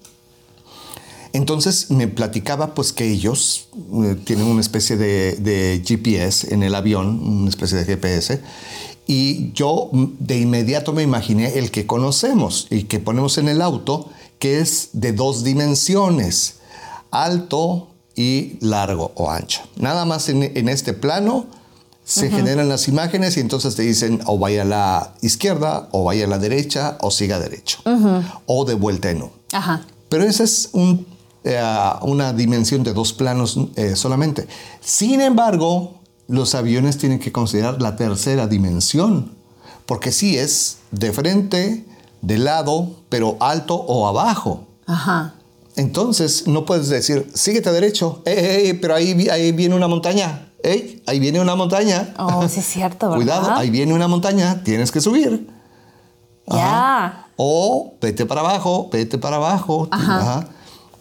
Entonces 1.32 1.92
me 1.92 2.08
platicaba 2.08 2.74
pues 2.74 2.92
que 2.92 3.08
ellos 3.08 3.68
eh, 4.04 4.18
tienen 4.24 4.48
una 4.48 4.62
especie 4.62 4.98
de, 4.98 5.36
de 5.36 5.84
GPS 5.86 6.54
en 6.54 6.64
el 6.64 6.74
avión, 6.74 7.20
una 7.24 7.50
especie 7.50 7.78
de 7.78 7.86
GPS, 7.86 8.42
y 9.06 9.52
yo 9.54 9.90
de 9.94 10.40
inmediato 10.40 10.94
me 10.94 11.04
imaginé 11.04 11.58
el 11.58 11.72
que 11.72 11.86
conocemos 11.86 12.68
y 12.70 12.84
que 12.84 13.00
ponemos 13.00 13.38
en 13.38 13.48
el 13.48 13.62
auto, 13.62 14.10
que 14.40 14.60
es 14.60 14.90
de 14.94 15.14
dos 15.14 15.44
dimensiones, 15.44 16.60
alto 17.12 17.88
y 18.16 18.58
largo 18.62 19.12
o 19.16 19.30
ancho. 19.30 19.62
Nada 19.78 20.06
más 20.06 20.30
en, 20.30 20.44
en 20.44 20.70
este 20.70 20.94
plano 20.94 21.48
se 22.10 22.32
generan 22.32 22.68
las 22.70 22.88
imágenes 22.88 23.38
y 23.38 23.40
entonces 23.40 23.76
te 23.76 23.84
dicen 23.84 24.20
o 24.26 24.40
vaya 24.40 24.64
a 24.64 24.66
la 24.66 25.14
izquierda 25.22 25.90
o 25.92 26.04
vaya 26.04 26.26
a 26.26 26.28
la 26.28 26.40
derecha 26.40 26.98
o 27.02 27.12
siga 27.12 27.40
derecho 27.40 27.78
o 28.48 28.66
de 28.66 28.74
vuelta 28.74 29.12
en 29.12 29.22
U. 29.22 29.32
Ajá. 29.52 29.86
Pero 30.10 30.24
esa 30.24 30.44
es 30.44 30.70
un, 30.72 31.06
eh, 31.44 31.62
una 32.02 32.34
dimensión 32.34 32.82
de 32.84 32.94
dos 32.94 33.14
planos 33.14 33.60
eh, 33.76 33.96
solamente. 33.96 34.48
Sin 34.82 35.22
embargo, 35.22 36.00
los 36.28 36.56
aviones 36.56 36.98
tienen 36.98 37.20
que 37.20 37.32
considerar 37.32 37.80
la 37.80 37.96
tercera 37.96 38.48
dimensión, 38.48 39.36
porque 39.86 40.12
sí 40.12 40.36
es 40.36 40.78
de 40.90 41.14
frente, 41.14 41.86
de 42.24 42.38
lado, 42.40 42.96
pero 43.10 43.38
alto 43.40 43.76
o 43.76 44.08
abajo. 44.08 44.66
Ajá. 44.88 45.36
Entonces 45.76 46.48
no 46.48 46.66
puedes 46.66 46.90
decir, 46.90 47.30
síguete 47.36 47.72
derecho, 47.72 48.24
eh, 48.26 48.76
pero 48.82 48.96
ahí, 48.96 49.30
ahí 49.30 49.52
viene 49.52 49.76
una 49.76 49.88
montaña. 49.88 50.49
¡Ey! 50.64 51.02
Ahí 51.06 51.20
viene 51.20 51.40
una 51.40 51.56
montaña. 51.56 52.14
Oh, 52.18 52.48
sí 52.48 52.60
es 52.60 52.66
cierto, 52.74 53.10
¿verdad? 53.10 53.18
Cuidado, 53.18 53.52
ahí 53.56 53.70
viene 53.70 53.94
una 53.94 54.08
montaña, 54.08 54.64
tienes 54.64 54.92
que 54.92 55.02
subir. 55.02 55.48
Ya. 56.48 57.28
O 57.36 57.94
vete 58.02 58.26
para 58.26 58.42
abajo, 58.42 58.90
vete 58.92 59.18
para 59.18 59.38
abajo. 59.38 59.88
Ajá. 59.92 60.48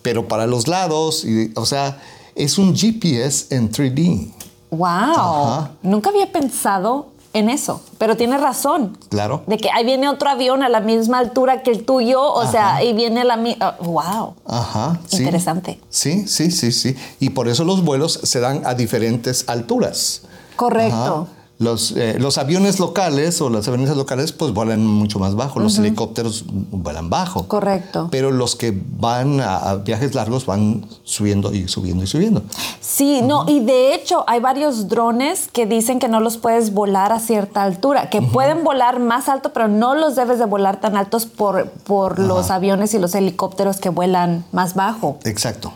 Pero 0.02 0.28
para 0.28 0.46
los 0.46 0.68
lados, 0.68 1.24
y, 1.24 1.52
o 1.56 1.66
sea, 1.66 2.00
es 2.34 2.58
un 2.58 2.76
GPS 2.76 3.54
en 3.54 3.70
3D. 3.70 4.32
Wow. 4.70 4.86
Ajá. 4.86 5.70
Nunca 5.82 6.10
había 6.10 6.30
pensado 6.30 7.12
en 7.32 7.48
eso, 7.50 7.82
pero 7.98 8.16
tienes 8.16 8.40
razón. 8.40 8.96
Claro. 9.10 9.42
De 9.46 9.58
que 9.58 9.70
ahí 9.70 9.84
viene 9.84 10.08
otro 10.08 10.28
avión 10.28 10.62
a 10.62 10.68
la 10.68 10.80
misma 10.80 11.18
altura 11.18 11.62
que 11.62 11.70
el 11.70 11.84
tuyo, 11.84 12.22
o 12.22 12.50
sea, 12.50 12.76
ahí 12.76 12.92
viene 12.92 13.24
la 13.24 13.36
misma. 13.36 13.76
wow. 13.80 14.34
Ajá. 14.46 14.98
sí. 15.06 15.18
Interesante. 15.18 15.80
Sí, 15.90 16.26
sí, 16.26 16.50
sí, 16.50 16.72
sí. 16.72 16.96
Y 17.20 17.30
por 17.30 17.48
eso 17.48 17.64
los 17.64 17.84
vuelos 17.84 18.20
se 18.22 18.40
dan 18.40 18.62
a 18.66 18.74
diferentes 18.74 19.44
alturas. 19.48 20.22
Correcto. 20.56 21.28
Ajá. 21.30 21.37
Los, 21.60 21.90
eh, 21.96 22.16
los 22.20 22.38
aviones 22.38 22.78
locales 22.78 23.40
o 23.40 23.50
las 23.50 23.66
aviones 23.66 23.96
locales 23.96 24.30
pues 24.30 24.52
vuelan 24.54 24.86
mucho 24.86 25.18
más 25.18 25.34
bajo, 25.34 25.58
los 25.58 25.76
helicópteros 25.76 26.44
vuelan 26.46 27.10
bajo. 27.10 27.48
Correcto. 27.48 28.06
Pero 28.12 28.30
los 28.30 28.54
que 28.54 28.80
van 28.98 29.40
a, 29.40 29.56
a 29.56 29.74
viajes 29.74 30.14
largos 30.14 30.46
van 30.46 30.86
subiendo 31.02 31.52
y 31.52 31.66
subiendo 31.66 32.04
y 32.04 32.06
subiendo. 32.06 32.42
Sí, 32.80 33.22
no, 33.22 33.44
y 33.48 33.58
de 33.58 33.92
hecho 33.92 34.22
hay 34.28 34.38
varios 34.38 34.86
drones 34.88 35.48
que 35.52 35.66
dicen 35.66 35.98
que 35.98 36.06
no 36.08 36.20
los 36.20 36.36
puedes 36.36 36.72
volar 36.72 37.10
a 37.12 37.18
cierta 37.18 37.64
altura, 37.64 38.08
que 38.08 38.22
pueden 38.22 38.62
volar 38.62 39.00
más 39.00 39.28
alto, 39.28 39.52
pero 39.52 39.66
no 39.66 39.96
los 39.96 40.14
debes 40.14 40.38
de 40.38 40.44
volar 40.44 40.80
tan 40.80 40.96
altos 40.96 41.26
por, 41.26 41.68
por 41.70 42.20
los 42.20 42.52
aviones 42.52 42.94
y 42.94 43.00
los 43.00 43.16
helicópteros 43.16 43.78
que 43.78 43.88
vuelan 43.88 44.44
más 44.52 44.74
bajo. 44.74 45.18
Exacto. 45.24 45.72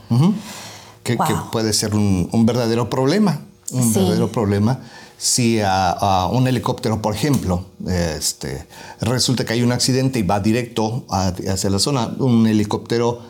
Que, 1.02 1.16
Wow. 1.16 1.26
que 1.26 1.34
puede 1.50 1.72
ser 1.72 1.96
un, 1.96 2.28
un 2.30 2.46
verdadero 2.46 2.88
problema. 2.88 3.40
Un 3.72 3.82
Sí. 3.92 3.98
verdadero 3.98 4.30
problema. 4.30 4.78
Si 5.24 5.60
a, 5.60 5.90
a 5.90 6.26
un 6.26 6.48
helicóptero, 6.48 7.00
por 7.00 7.14
ejemplo, 7.14 7.64
este, 7.86 8.66
resulta 9.00 9.44
que 9.44 9.52
hay 9.52 9.62
un 9.62 9.70
accidente 9.70 10.18
y 10.18 10.22
va 10.22 10.40
directo 10.40 11.04
a- 11.08 11.28
hacia 11.48 11.70
la 11.70 11.78
zona, 11.78 12.12
un 12.18 12.44
helicóptero 12.48 13.20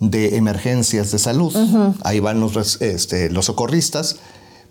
de 0.00 0.36
emergencias 0.38 1.10
de 1.12 1.18
salud, 1.18 1.54
ahí 2.04 2.20
van 2.20 2.40
los, 2.40 2.80
este, 2.80 3.28
los 3.28 3.44
socorristas, 3.44 4.16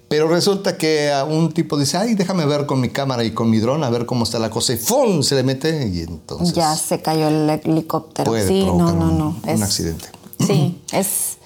pero 0.07 0.27
resulta 0.27 0.75
que 0.75 1.11
a 1.11 1.23
un 1.23 1.51
tipo 1.53 1.77
dice, 1.77 1.97
ay, 1.97 2.15
déjame 2.15 2.45
ver 2.47 2.65
con 2.65 2.81
mi 2.81 2.89
cámara 2.89 3.23
y 3.23 3.31
con 3.31 3.49
mi 3.51 3.59
dron 3.59 3.83
a 3.83 3.89
ver 3.91 4.07
cómo 4.07 4.23
está 4.23 4.39
la 4.39 4.49
cosa, 4.49 4.73
y 4.73 4.77
¡fum! 4.77 5.21
se 5.21 5.35
le 5.35 5.43
mete 5.43 5.87
y 5.87 5.99
entonces 6.01 6.55
ya 6.55 6.75
se 6.75 6.99
cayó 6.99 7.27
el 7.27 7.47
helicóptero. 7.47 8.31
puede 8.31 8.47
sí, 8.47 8.65
no, 8.65 8.91
no, 8.91 9.05
un, 9.11 9.17
no. 9.19 9.35
un 9.43 9.49
es- 9.49 9.61
accidente. 9.61 10.07
Sí, 10.39 10.81
es. 10.91 11.37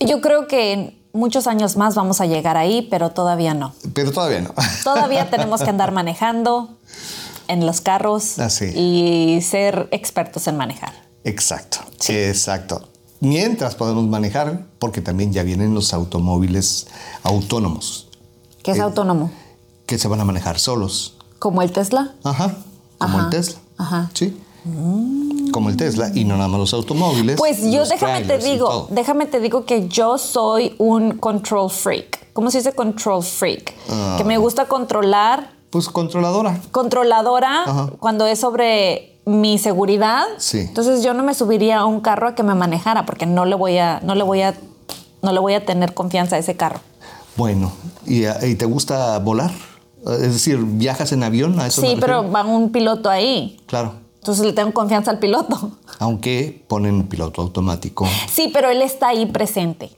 Yo 0.00 0.20
creo 0.22 0.46
que 0.48 0.97
muchos 1.12 1.46
años 1.46 1.76
más 1.76 1.94
vamos 1.94 2.20
a 2.20 2.26
llegar 2.26 2.56
ahí, 2.56 2.86
pero 2.90 3.10
todavía 3.10 3.54
no. 3.54 3.72
Pero 3.94 4.12
todavía 4.12 4.40
no. 4.40 4.54
Todavía 4.84 5.30
tenemos 5.30 5.62
que 5.62 5.70
andar 5.70 5.92
manejando 5.92 6.70
en 7.48 7.64
los 7.66 7.80
carros 7.80 8.36
y 8.74 9.40
ser 9.42 9.88
expertos 9.90 10.46
en 10.48 10.56
manejar. 10.56 10.92
Exacto, 11.24 11.78
exacto. 12.08 12.88
Mientras 13.20 13.74
podemos 13.74 14.04
manejar, 14.06 14.66
porque 14.78 15.00
también 15.00 15.32
ya 15.32 15.42
vienen 15.42 15.74
los 15.74 15.92
automóviles 15.92 16.86
autónomos 17.24 18.06
Que 18.62 18.70
es 18.72 18.78
Eh, 18.78 18.82
autónomo, 18.82 19.30
que 19.86 19.98
se 19.98 20.06
van 20.08 20.20
a 20.20 20.24
manejar 20.24 20.58
solos. 20.58 21.16
como 21.38 21.62
el 21.62 21.72
Tesla. 21.72 22.12
Ajá, 22.24 22.54
como 22.98 23.16
Ajá, 23.18 23.24
el 23.26 23.30
Tesla. 23.30 23.58
ajá. 23.78 24.10
Sí. 24.14 24.36
Como 25.52 25.70
el 25.70 25.76
Tesla 25.76 26.10
y 26.14 26.24
no 26.24 26.36
nada 26.36 26.48
más 26.48 26.60
los 26.60 26.74
automóviles. 26.74 27.36
Pues 27.36 27.62
yo 27.70 27.84
déjame 27.86 28.22
te 28.24 28.38
digo, 28.38 28.88
déjame 28.90 29.26
te 29.26 29.40
digo 29.40 29.64
que 29.64 29.88
yo 29.88 30.18
soy 30.18 30.74
un 30.78 31.12
control 31.18 31.70
freak. 31.70 32.32
¿Cómo 32.32 32.50
se 32.50 32.58
dice 32.58 32.72
control 32.72 33.22
freak? 33.22 33.74
Ah. 33.90 34.14
Que 34.18 34.24
me 34.24 34.36
gusta 34.38 34.66
controlar, 34.66 35.50
Pues 35.70 35.88
controladora. 35.88 36.60
controladora 36.70 37.64
cuando 37.98 38.26
es 38.26 38.38
sobre 38.40 39.16
mi 39.24 39.58
seguridad. 39.58 40.24
Sí. 40.38 40.58
Entonces 40.60 41.02
yo 41.02 41.14
no 41.14 41.22
me 41.22 41.34
subiría 41.34 41.78
a 41.80 41.84
un 41.86 42.00
carro 42.00 42.28
a 42.28 42.34
que 42.34 42.42
me 42.42 42.54
manejara 42.54 43.06
porque 43.06 43.26
no 43.26 43.44
le 43.44 43.54
voy 43.54 43.78
a, 43.78 44.00
no 44.02 44.14
le 44.14 44.22
voy 44.22 44.42
a, 44.42 44.54
no 45.22 45.32
le 45.32 45.40
voy 45.40 45.54
a 45.54 45.64
tener 45.64 45.94
confianza 45.94 46.36
a 46.36 46.38
ese 46.38 46.56
carro. 46.56 46.80
Bueno, 47.36 47.72
¿y, 48.06 48.26
y 48.26 48.54
te 48.56 48.64
gusta 48.66 49.18
volar? 49.18 49.50
Es 50.06 50.32
decir, 50.32 50.58
¿viajas 50.58 51.12
en 51.12 51.22
avión? 51.24 51.58
¿A 51.60 51.66
eso 51.66 51.80
Sí, 51.80 51.96
pero 52.00 52.30
va 52.30 52.44
un 52.44 52.70
piloto 52.70 53.10
ahí. 53.10 53.60
Claro, 53.66 53.94
Entonces 54.18 54.44
le 54.44 54.52
tengo 54.52 54.72
confianza 54.72 55.10
al 55.10 55.18
piloto. 55.18 55.72
aunque 55.98 56.64
ponen 56.68 57.08
piloto 57.08 57.42
automático. 57.42 58.06
Sí, 58.30 58.50
pero 58.52 58.70
él 58.70 58.82
está 58.82 59.08
ahí 59.08 59.26
presente. 59.26 59.90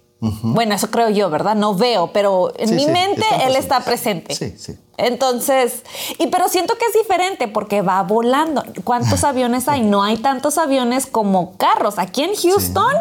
Bueno, 0.42 0.74
eso 0.74 0.90
creo 0.90 1.08
yo, 1.08 1.30
¿verdad? 1.30 1.56
No 1.56 1.74
veo, 1.74 2.12
pero 2.12 2.52
en 2.58 2.68
Sí, 2.68 2.74
mi 2.74 2.84
sí, 2.84 2.90
mente 2.90 3.24
él 3.46 3.56
está 3.56 3.80
presente. 3.80 4.34
Sí, 4.34 4.54
sí. 4.58 4.76
Entonces, 4.98 5.82
y 6.18 6.26
pero 6.26 6.46
siento 6.50 6.76
que 6.76 6.84
es 6.84 6.92
diferente 6.92 7.48
porque 7.48 7.80
va 7.80 8.02
volando. 8.02 8.62
¿Cuántos 8.84 9.24
aviones 9.24 9.66
hay? 9.66 9.80
No 9.80 10.02
hay 10.02 10.18
tantos 10.18 10.58
aviones 10.58 11.06
como 11.06 11.56
carros. 11.56 11.98
Aquí 11.98 12.22
en 12.22 12.34
Houston 12.36 12.94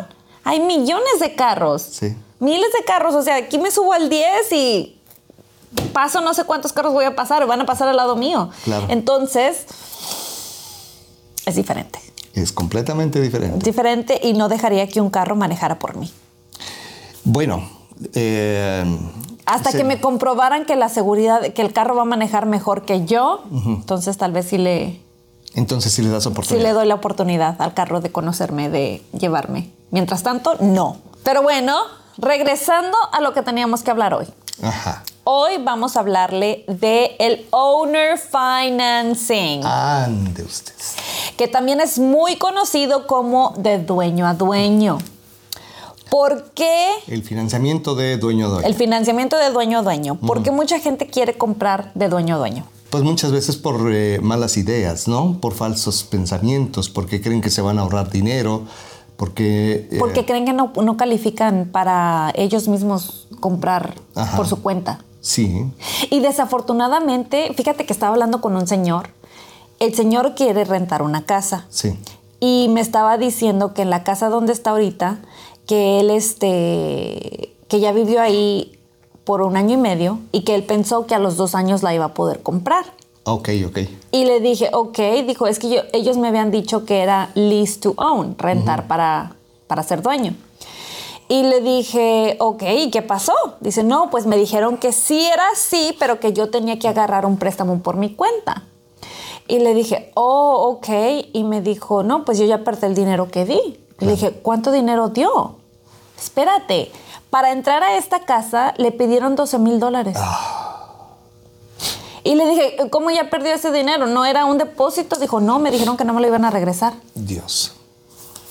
hay 0.45 0.61
millones 0.61 1.19
de 1.19 1.35
carros. 1.35 1.81
Sí. 1.81 2.15
Miles 2.39 2.71
de 2.71 2.85
carros. 2.85 3.13
O 3.15 3.21
sea, 3.21 3.35
aquí 3.35 3.57
me 3.59 3.69
subo 3.69 3.91
al 3.91 4.07
10 4.07 4.51
y 4.53 4.97
paso 5.91 6.21
no 6.21 6.33
sé 6.33 6.45
cuántos 6.45 6.71
carros 6.71 6.93
voy 6.93 7.03
a 7.03 7.17
pasar 7.17 7.43
o 7.43 7.47
van 7.47 7.59
a 7.59 7.65
pasar 7.65 7.89
al 7.89 7.97
lado 7.97 8.15
mío. 8.15 8.49
Claro. 8.63 8.85
Entonces, 8.87 9.65
es 11.49 11.55
diferente. 11.55 11.99
Es 12.33 12.51
completamente 12.51 13.19
diferente. 13.21 13.63
Diferente 13.65 14.19
y 14.23 14.33
no 14.33 14.47
dejaría 14.49 14.87
que 14.87 15.01
un 15.01 15.09
carro 15.09 15.35
manejara 15.35 15.77
por 15.79 15.97
mí. 15.97 16.11
Bueno, 17.23 17.67
eh, 18.13 18.85
Hasta 19.45 19.71
sí. 19.71 19.77
que 19.77 19.83
me 19.83 19.99
comprobaran 19.99 20.65
que 20.65 20.75
la 20.75 20.89
seguridad, 20.89 21.41
que 21.53 21.61
el 21.61 21.73
carro 21.73 21.95
va 21.95 22.03
a 22.03 22.05
manejar 22.05 22.45
mejor 22.45 22.85
que 22.85 23.05
yo, 23.05 23.43
entonces 23.65 24.17
tal 24.17 24.31
vez 24.31 24.47
sí 24.47 24.57
le, 24.57 25.01
Entonces 25.55 25.91
sí 25.91 26.01
le 26.01 26.09
das 26.09 26.23
sí 26.23 26.29
oportunidad. 26.29 26.63
le 26.67 26.73
doy 26.73 26.87
la 26.87 26.95
oportunidad 26.95 27.61
al 27.61 27.73
carro 27.73 27.99
de 27.99 28.11
conocerme, 28.11 28.69
de 28.69 29.01
llevarme. 29.17 29.71
Mientras 29.91 30.23
tanto, 30.23 30.55
no. 30.61 30.97
Pero 31.23 31.41
bueno, 31.41 31.75
regresando 32.17 32.95
a 33.11 33.21
lo 33.21 33.33
que 33.33 33.41
teníamos 33.41 33.81
que 33.81 33.91
hablar 33.91 34.13
hoy. 34.13 34.27
Ajá. 34.61 35.03
Hoy 35.23 35.57
vamos 35.63 35.95
a 35.95 35.99
hablarle 35.99 36.63
de 36.67 37.15
el 37.19 37.45
owner 37.51 38.17
financing, 38.17 39.63
Ande 39.65 40.43
usted. 40.43 40.73
Que 41.39 41.47
también 41.47 41.79
es 41.79 41.99
muy 41.99 42.35
conocido 42.35 43.07
como 43.07 43.53
de 43.57 43.79
dueño 43.81 44.27
a 44.27 44.33
dueño. 44.33 44.97
¿Por 46.11 46.51
qué 46.51 46.89
El 47.07 47.23
financiamiento 47.23 47.95
de 47.95 48.17
dueño 48.17 48.47
a 48.47 48.49
dueño. 48.49 48.67
el 48.67 48.73
financiamiento 48.75 49.37
de 49.37 49.49
dueño 49.49 49.79
a 49.79 49.81
dueño? 49.83 50.15
¿Por 50.15 50.43
qué 50.43 50.51
mucha 50.51 50.79
gente 50.79 51.07
quiere 51.07 51.37
comprar 51.37 51.93
de 51.95 52.09
dueño 52.09 52.35
a 52.35 52.39
dueño? 52.39 52.65
Pues 52.89 53.05
muchas 53.05 53.31
veces 53.31 53.55
por 53.55 53.89
eh, 53.89 54.19
malas 54.21 54.57
ideas, 54.57 55.07
¿no? 55.07 55.37
Por 55.39 55.53
falsos 55.53 56.03
pensamientos, 56.03 56.89
porque 56.89 57.21
creen 57.21 57.39
que 57.39 57.49
se 57.49 57.61
van 57.61 57.79
a 57.79 57.83
ahorrar 57.83 58.09
dinero, 58.11 58.63
porque... 59.15 59.87
eh, 59.91 59.97
Porque 59.97 60.25
creen 60.25 60.43
que 60.43 60.51
no, 60.51 60.73
no 60.83 60.97
califican 60.97 61.69
para 61.71 62.33
ellos 62.35 62.67
mismos 62.67 63.29
comprar 63.39 63.95
Ajá. 64.13 64.35
por 64.35 64.45
su 64.45 64.61
cuenta. 64.61 64.99
Sí, 65.21 65.71
Y 66.09 66.19
desafortunadamente, 66.19 67.53
fíjate 67.55 67.85
que 67.85 67.93
estaba 67.93 68.11
hablando 68.13 68.41
con 68.41 68.57
un 68.57 68.67
señor. 68.67 69.11
El 69.79 69.93
señor 69.95 70.35
quiere 70.35 70.63
rentar 70.65 71.01
una 71.01 71.25
casa. 71.25 71.65
sí. 71.69 71.97
Y 72.41 72.67
me 72.69 72.79
estaba 72.79 73.17
diciendo 73.17 73.73
que 73.73 73.81
en 73.81 73.89
la 73.89 74.05
casa 74.05 74.29
donde 74.29 74.53
está 74.53 74.69
ahorita, 74.69 75.17
que 75.67 75.99
él 75.99 76.09
este, 76.09 77.53
que 77.67 77.79
ya 77.81 77.91
vivió 77.91 78.21
ahí 78.21 78.79
por 79.25 79.41
un 79.41 79.57
año 79.57 79.73
y 79.73 79.77
medio 79.77 80.19
y 80.31 80.43
que 80.43 80.55
él 80.55 80.63
pensó 80.63 81.05
que 81.05 81.15
a 81.15 81.19
los 81.19 81.35
dos 81.35 81.53
años 81.53 81.83
la 81.83 81.93
iba 81.93 82.05
a 82.05 82.13
poder 82.13 82.41
comprar. 82.41 82.85
Ok, 83.25 83.49
ok. 83.67 83.79
Y 84.13 84.23
le 84.23 84.39
dije, 84.39 84.69
ok, 84.71 84.97
dijo, 85.27 85.47
es 85.47 85.59
que 85.59 85.69
yo- 85.69 85.81
ellos 85.91 86.15
me 86.17 86.29
habían 86.29 86.49
dicho 86.49 86.85
que 86.85 86.99
era 87.01 87.29
lease 87.35 87.79
to 87.81 87.93
own, 87.97 88.35
rentar 88.37 88.87
para, 88.87 89.33
para 89.67 89.83
ser 89.83 90.01
dueño. 90.01 90.33
Y 91.27 91.43
le 91.43 91.59
dije, 91.61 92.37
ok, 92.39 92.63
¿y 92.77 92.89
qué 92.89 93.01
pasó? 93.01 93.33
Dice, 93.59 93.83
no, 93.83 94.09
pues 94.09 94.25
me 94.25 94.37
dijeron 94.37 94.77
que 94.77 94.93
sí 94.93 95.25
era 95.25 95.43
así, 95.51 95.93
pero 95.99 96.21
que 96.21 96.31
yo 96.33 96.49
tenía 96.49 96.79
que 96.79 96.87
agarrar 96.87 97.25
un 97.25 97.35
préstamo 97.37 97.79
por 97.79 97.97
mi 97.97 98.15
cuenta. 98.15 98.63
Y 99.49 99.59
le 99.59 99.73
dije, 99.73 100.11
oh, 100.13 100.77
ok. 100.77 100.87
Y 101.33 101.43
me 101.43 101.61
dijo, 101.61 102.03
no, 102.03 102.23
pues 102.23 102.37
yo 102.37 102.45
ya 102.45 102.63
perdí 102.63 102.85
el 102.85 102.95
dinero 102.95 103.29
que 103.29 103.45
di. 103.45 103.59
Y 103.99 104.05
le 104.05 104.11
dije, 104.11 104.31
¿cuánto 104.31 104.71
dinero 104.71 105.09
dio? 105.09 105.55
Espérate, 106.17 106.91
para 107.31 107.51
entrar 107.51 107.83
a 107.83 107.97
esta 107.97 108.21
casa 108.21 108.75
le 108.77 108.91
pidieron 108.91 109.35
12 109.35 109.57
mil 109.57 109.79
dólares. 109.79 110.17
Y 112.23 112.35
le 112.35 112.47
dije, 112.47 112.89
¿cómo 112.91 113.09
ya 113.09 113.29
perdió 113.31 113.53
ese 113.53 113.71
dinero? 113.71 114.05
¿No 114.05 114.23
era 114.23 114.45
un 114.45 114.59
depósito? 114.59 115.15
Dijo, 115.15 115.39
no, 115.39 115.57
me 115.57 115.71
dijeron 115.71 115.97
que 115.97 116.05
no 116.05 116.13
me 116.13 116.21
lo 116.21 116.27
iban 116.27 116.45
a 116.45 116.51
regresar. 116.51 116.93
Dios. 117.15 117.73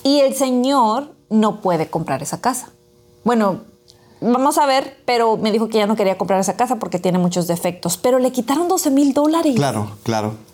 Y 0.03 0.21
el 0.21 0.35
señor 0.35 1.13
no 1.31 1.61
puede 1.61 1.89
comprar 1.89 2.23
esa 2.23 2.41
casa. 2.41 2.71
Bueno, 3.23 3.61
vamos 4.21 4.59
a 4.59 4.67
ver, 4.67 4.97
pero 5.05 5.37
me 5.37 5.53
dijo 5.53 5.69
que 5.69 5.79
ya 5.79 5.87
no 5.87 5.95
quería 5.95 6.19
comprar 6.19 6.41
esa 6.41 6.57
casa 6.57 6.77
porque 6.77 6.99
tiene 6.99 7.19
muchos 7.19 7.47
defectos. 7.47 7.97
Pero 7.99 8.19
le 8.19 8.33
quitaron 8.33 8.67
12 8.67 8.91
mil 8.91 9.13
dólares. 9.13 9.55
Claro, 9.55 9.91
claro. 10.03 10.48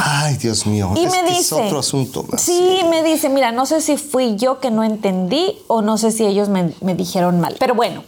Ay, 0.00 0.36
Dios 0.36 0.66
mío. 0.66 0.92
Y 0.96 1.04
es 1.04 1.12
me 1.12 1.22
dice. 1.28 1.40
Es 1.40 1.52
otro 1.52 1.80
asunto 1.80 2.24
más. 2.30 2.40
Sí, 2.40 2.80
me 2.88 3.02
dice, 3.02 3.28
mira, 3.28 3.52
no 3.52 3.66
sé 3.66 3.80
si 3.80 3.96
fui 3.96 4.36
yo 4.36 4.60
que 4.60 4.70
no 4.70 4.84
entendí 4.84 5.58
o 5.66 5.82
no 5.82 5.98
sé 5.98 6.12
si 6.12 6.24
ellos 6.24 6.48
me, 6.48 6.72
me 6.80 6.94
dijeron 6.94 7.40
mal. 7.40 7.56
Pero 7.58 7.74
bueno, 7.74 8.02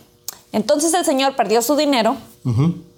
Entonces 0.52 0.92
el 0.94 1.04
señor 1.04 1.36
perdió 1.36 1.62
su 1.62 1.76
dinero 1.76 2.16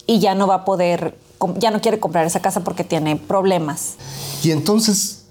y 0.07 0.19
ya 0.21 0.35
no 0.35 0.47
va 0.47 0.55
a 0.57 0.65
poder, 0.65 1.17
ya 1.57 1.71
no 1.71 1.81
quiere 1.81 2.01
comprar 2.01 2.25
esa 2.25 2.41
casa 2.41 2.65
porque 2.65 2.85
tiene 2.85 3.17
problemas. 3.17 3.95
Y 4.43 4.51
entonces 4.53 5.25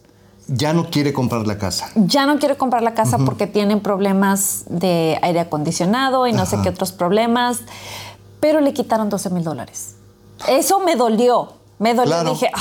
ya 0.47 0.73
no 0.73 0.89
quiere 0.89 1.13
comprar 1.13 1.47
la 1.47 1.57
casa. 1.57 1.89
Ya 1.95 2.25
no 2.25 2.37
quiere 2.37 2.57
comprar 2.57 2.83
la 2.83 2.93
casa 2.93 3.17
porque 3.17 3.47
tienen 3.47 3.79
problemas 3.79 4.65
de 4.67 5.17
aire 5.21 5.39
acondicionado 5.39 6.27
y 6.27 6.33
no 6.33 6.45
sé 6.45 6.57
qué 6.61 6.69
otros 6.69 6.91
problemas, 6.91 7.59
pero 8.39 8.59
le 8.59 8.73
quitaron 8.73 9.09
12 9.09 9.29
mil 9.31 9.43
dólares. 9.43 9.95
Eso 10.47 10.79
me 10.79 10.95
dolió, 10.95 11.53
me 11.79 11.93
dolió. 11.93 12.11
Claro. 12.11 12.29
Dije. 12.31 12.51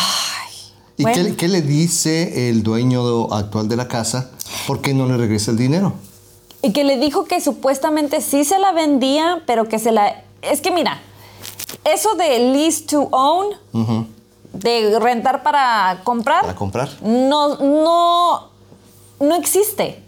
¿Y 1.00 1.02
bueno". 1.02 1.16
qué, 1.16 1.22
le- 1.24 1.36
qué 1.36 1.48
le 1.48 1.62
dice 1.62 2.48
el 2.50 2.62
dueño 2.62 3.32
actual 3.32 3.68
de 3.68 3.76
la 3.76 3.88
casa? 3.88 4.30
¿Por 4.66 4.80
qué 4.80 4.94
no 4.94 5.06
le 5.06 5.16
regresa 5.16 5.50
el 5.50 5.56
dinero? 5.56 5.94
Y 6.62 6.72
que 6.72 6.84
le 6.84 6.98
dijo 6.98 7.24
que 7.24 7.40
supuestamente 7.40 8.20
sí 8.20 8.44
se 8.44 8.58
la 8.58 8.72
vendía, 8.72 9.42
pero 9.46 9.68
que 9.68 9.78
se 9.78 9.92
la... 9.92 10.22
Es 10.42 10.60
que 10.60 10.70
mira, 10.70 11.00
eso 11.84 12.14
de 12.14 12.38
lease 12.52 12.82
to 12.82 13.08
own, 13.12 13.56
de 14.52 14.98
rentar 14.98 15.42
para 15.42 16.00
comprar, 16.04 16.42
¿Para 16.42 16.54
comprar? 16.54 16.88
no, 17.02 17.56
no, 17.56 18.48
no 19.20 19.34
existe. 19.36 20.02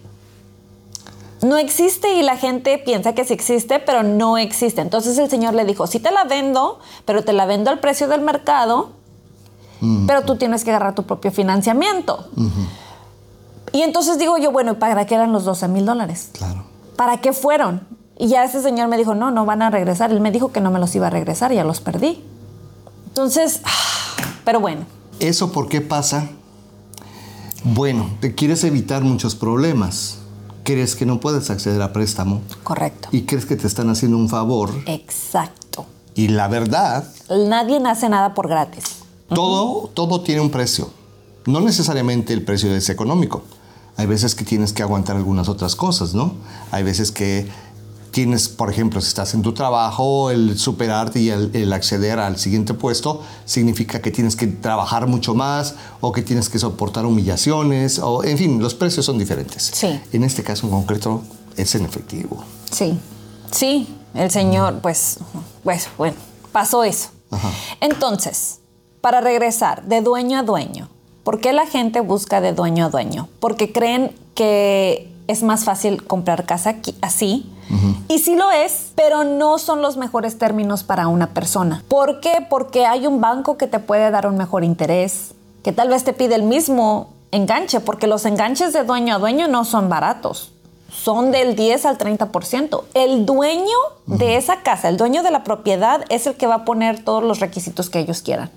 No 1.43 1.57
existe 1.59 2.15
y 2.15 2.23
la 2.23 2.37
gente 2.37 2.79
piensa 2.79 3.15
que 3.15 3.25
sí 3.25 3.33
existe, 3.33 3.81
pero 3.81 4.03
no 4.05 4.39
existe. 4.39 4.81
Entonces 4.81 5.19
el 5.19 5.29
señor 5.29 5.55
le 5.55 5.65
dijo, 5.65 5.87
sí 5.89 5.99
te 5.99 6.13
la 6.13 6.25
vendo, 6.25 6.79
pero 7.05 7.25
te 7.25 7.33
la 7.33 7.47
vendo 7.47 7.71
al 7.71 7.81
precio 7.81 8.07
del 8.09 8.21
mercado, 8.21 8.91
pero 10.07 10.23
tú 10.23 10.37
tienes 10.37 10.65
que 10.65 10.71
agarrar 10.71 10.95
tu 10.95 11.03
propio 11.05 11.31
financiamiento. 11.33 12.29
Y 13.73 13.83
entonces 13.83 14.19
digo 14.19 14.39
yo, 14.39 14.53
bueno, 14.53 14.73
¿y 14.73 14.75
para 14.77 15.07
qué 15.07 15.15
eran 15.15 15.33
los 15.33 15.45
12 15.45 15.69
mil 15.69 15.85
dólares? 15.87 16.31
Claro. 16.33 16.65
¿Para 16.97 17.21
qué 17.21 17.33
fueron? 17.33 17.87
Y 18.19 18.29
ya 18.29 18.45
ese 18.45 18.63
señor 18.63 18.89
me 18.89 18.97
dijo, 18.97 19.15
no, 19.15 19.31
no 19.31 19.45
van 19.47 19.63
a 19.63 19.71
regresar. 19.71 20.13
Él 20.13 20.21
me 20.21 20.31
dijo 20.31 20.53
que 20.53 20.61
no 20.61 20.71
me 20.71 20.79
los 20.79 20.95
iba 20.95 21.07
a 21.07 21.11
regresar 21.11 21.53
ya 21.53 21.65
los 21.65 21.81
perdí. 21.81 22.23
Entonces, 23.09 23.61
pero 24.45 24.61
bueno, 24.61 24.85
¿Eso 25.21 25.53
por 25.53 25.69
qué 25.69 25.81
pasa? 25.81 26.29
Bueno, 27.65 28.11
te 28.21 28.35
quieres 28.35 28.65
evitar 28.65 29.03
muchos 29.03 29.37
problemas. 29.37 30.19
Crees 30.65 30.97
que 30.97 31.07
no 31.07 31.21
puedes 31.21 31.49
acceder 31.51 31.81
a 31.83 31.93
préstamo 31.93 32.41
correcto. 32.65 33.09
y 33.13 33.23
crees 33.23 33.47
que 33.47 33.57
te 33.57 33.67
están 33.67 33.89
haciendo 33.89 34.17
un 34.17 34.29
favor. 34.29 34.71
Exacto. 34.87 35.87
Y 36.15 36.29
la 36.29 36.49
verdad, 36.49 37.05
Nadie 37.31 37.81
hace 37.87 38.09
nada 38.09 38.35
por 38.35 38.49
gratis. 38.49 39.02
Todo, 39.35 39.91
todo 39.95 40.21
tiene 40.23 40.41
un 40.41 40.51
precio. 40.51 40.91
No 41.47 41.61
necesariamente 41.61 42.33
el 42.33 42.43
precio 42.43 42.75
es 42.75 42.89
económico. 42.89 43.43
Hay 43.97 44.07
veces 44.07 44.35
que 44.35 44.45
tienes 44.45 44.73
que 44.73 44.83
aguantar 44.83 45.17
algunas 45.17 45.49
otras 45.49 45.77
cosas, 45.77 46.15
¿no? 46.15 46.35
Hay 46.71 46.83
veces 46.83 47.13
que 47.13 47.47
tienes, 48.13 48.49
por 48.49 48.71
ejemplo, 48.71 49.01
si 49.01 49.09
estás 49.09 49.35
en 49.35 49.43
tu 49.43 49.53
trabajo, 49.53 50.31
el 50.31 50.59
superarte 50.59 51.21
y 51.21 51.31
el, 51.31 51.51
el 51.55 51.73
acceder 51.73 52.19
al 52.19 52.39
siguiente 52.39 52.75
puesto 52.75 53.23
significa 53.45 54.01
que 54.01 54.11
tienes 54.11 54.37
que 54.37 54.47
trabajar 54.47 55.07
mucho 55.07 55.35
más 55.35 55.75
o 56.01 56.13
que 56.13 56.23
tienes 56.23 56.49
que 56.49 56.59
soportar 56.59 57.07
humillaciones, 57.07 57.99
o 57.99 58.23
en 58.23 58.39
fin, 58.39 58.63
los 58.63 58.75
precios 58.75 59.07
son 59.07 59.19
diferentes. 59.19 59.71
Sí. 59.75 59.99
En 60.13 60.25
este 60.25 60.43
caso 60.43 60.67
en 60.67 60.73
concreto 60.73 61.23
es 61.57 61.75
en 61.75 61.85
efectivo. 61.85 62.45
Sí, 62.71 62.99
sí, 63.51 63.89
el 64.15 64.31
señor, 64.31 64.81
pues, 64.81 65.19
pues, 65.65 65.89
bueno, 65.99 66.17
pasó 66.53 66.85
eso. 66.85 67.09
Ajá. 67.31 67.51
Entonces, 67.81 68.61
para 69.03 69.21
regresar 69.21 69.83
de 69.83 70.01
dueño 70.01 70.39
a 70.39 70.43
dueño, 70.43 70.89
¿por 71.25 71.41
qué 71.41 71.53
la 71.53 71.67
gente 71.67 72.01
busca 72.01 72.41
de 72.41 72.53
dueño 72.55 72.87
a 72.87 72.89
dueño? 72.89 73.29
Porque 73.41 73.71
creen 73.73 74.17
que 74.35 75.13
es 75.27 75.43
más 75.43 75.65
fácil 75.65 76.05
comprar 76.05 76.47
casa 76.47 76.71
aquí- 76.71 76.97
así. 77.03 77.47
Y 78.09 78.19
sí 78.19 78.37
lo 78.37 78.51
es, 78.51 78.93
pero 78.97 79.25
no 79.25 79.59
son 79.59 79.81
los 79.81 79.97
mejores 79.97 80.37
términos 80.39 80.83
para 80.83 81.09
una 81.09 81.29
persona. 81.35 81.83
¿Por 81.89 82.21
qué? 82.21 82.47
Porque 82.49 82.85
hay 82.87 83.07
un 83.07 83.21
banco 83.21 83.57
que 83.57 83.67
te 83.67 83.79
puede 83.79 84.11
dar 84.11 84.27
un 84.27 84.37
mejor 84.37 84.63
interés, 84.63 85.33
que 85.63 85.73
tal 85.73 85.89
vez 85.89 86.05
te 86.05 86.13
pide 86.13 86.35
el 86.35 86.43
mismo 86.43 87.09
enganche, 87.31 87.81
porque 87.81 88.07
los 88.07 88.27
enganches 88.27 88.73
de 88.75 88.85
dueño 88.85 89.15
a 89.15 89.19
dueño 89.19 89.49
no 89.49 89.65
son 89.65 89.89
baratos 89.89 90.53
son 90.93 91.31
del 91.31 91.57
10 91.57 91.87
al 91.87 91.97
30%. 91.97 92.85
El 92.93 93.25
dueño 93.25 93.65
de 94.07 94.37
esa 94.37 94.61
casa, 94.63 94.91
el 94.91 94.99
dueño 94.99 95.23
de 95.23 95.31
la 95.31 95.43
propiedad, 95.43 96.05
es 96.11 96.27
el 96.27 96.35
que 96.35 96.47
va 96.47 96.57
a 96.57 96.65
poner 96.67 97.03
todos 97.03 97.25
los 97.25 97.41
requisitos 97.41 97.89
que 97.89 97.99
ellos 98.01 98.21
quieran. 98.21 98.51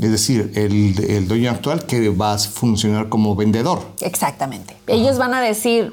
Es 0.00 0.10
decir, 0.10 0.52
el, 0.54 0.98
el 1.10 1.28
dueño 1.28 1.50
actual 1.50 1.84
que 1.84 2.08
va 2.08 2.34
a 2.34 2.38
funcionar 2.38 3.08
como 3.08 3.34
vendedor. 3.34 3.82
Exactamente. 4.00 4.76
Ellos 4.86 5.18
van 5.18 5.34
a 5.34 5.40
decir, 5.40 5.92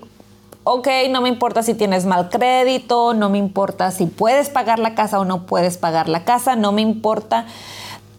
ok, 0.70 0.88
no 1.10 1.22
me 1.22 1.30
importa 1.30 1.64
si 1.64 1.74
tienes 1.74 2.06
mal 2.06 2.30
crédito, 2.30 3.14
no 3.14 3.30
me 3.30 3.38
importa 3.38 3.92
si 3.92 4.06
puedes 4.06 4.50
pagar 4.50 4.80
la 4.80 4.96
casa 4.96 5.20
o 5.20 5.26
no 5.26 5.46
puedes 5.46 5.78
pagar 5.78 6.10
la 6.10 6.26
casa, 6.26 6.58
no 6.58 6.74
me 6.74 6.82
importa, 6.82 7.46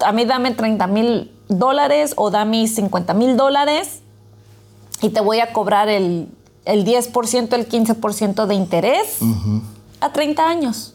a 0.01 0.13
mí 0.13 0.25
dame 0.25 0.53
30 0.53 0.87
mil 0.87 1.31
dólares 1.49 2.15
o 2.17 2.31
dame 2.31 2.67
50 2.67 3.13
mil 3.15 3.37
dólares 3.37 4.01
y 5.03 5.11
te 5.11 5.21
voy 5.21 5.41
a 5.41 5.53
cobrar 5.53 5.89
el, 5.89 6.29
el 6.65 6.87
10%, 6.87 7.53
el 7.53 7.69
15% 7.69 8.47
de 8.47 8.55
interés 8.55 9.19
a 10.01 10.13
30 10.13 10.49
años. 10.49 10.95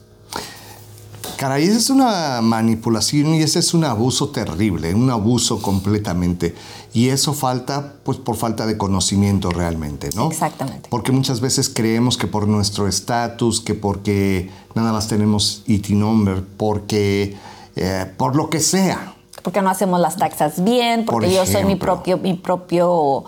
Caray, 1.43 1.65
esa 1.65 1.77
es 1.77 1.89
una 1.89 2.39
manipulación 2.41 3.35
y 3.35 3.41
ese 3.41 3.59
es 3.59 3.73
un 3.73 3.83
abuso 3.83 4.29
terrible, 4.29 4.95
un 4.95 5.09
abuso 5.09 5.61
completamente. 5.61 6.55
Y 6.93 7.09
eso 7.09 7.33
falta, 7.33 7.95
pues 8.05 8.17
por 8.17 8.37
falta 8.37 8.65
de 8.65 8.77
conocimiento 8.77 9.49
realmente, 9.49 10.09
¿no? 10.15 10.31
Exactamente. 10.31 10.87
Porque 10.89 11.11
muchas 11.11 11.41
veces 11.41 11.67
creemos 11.67 12.15
que 12.15 12.27
por 12.27 12.47
nuestro 12.47 12.87
estatus, 12.87 13.59
que 13.59 13.73
porque 13.73 14.51
nada 14.73 14.93
más 14.93 15.09
tenemos 15.09 15.63
IT 15.67 15.89
number, 15.89 16.45
porque 16.55 17.35
eh, 17.75 18.09
por 18.15 18.37
lo 18.37 18.49
que 18.49 18.61
sea. 18.61 19.13
porque 19.41 19.61
no 19.61 19.69
hacemos 19.69 19.99
las 19.99 20.15
taxas 20.15 20.63
bien, 20.63 21.03
porque 21.03 21.27
Por 21.27 21.35
yo 21.35 21.45
soy 21.45 21.65
mi 21.65 21.75
propio, 21.75 22.19
mi 22.19 22.35
propio 22.35 23.25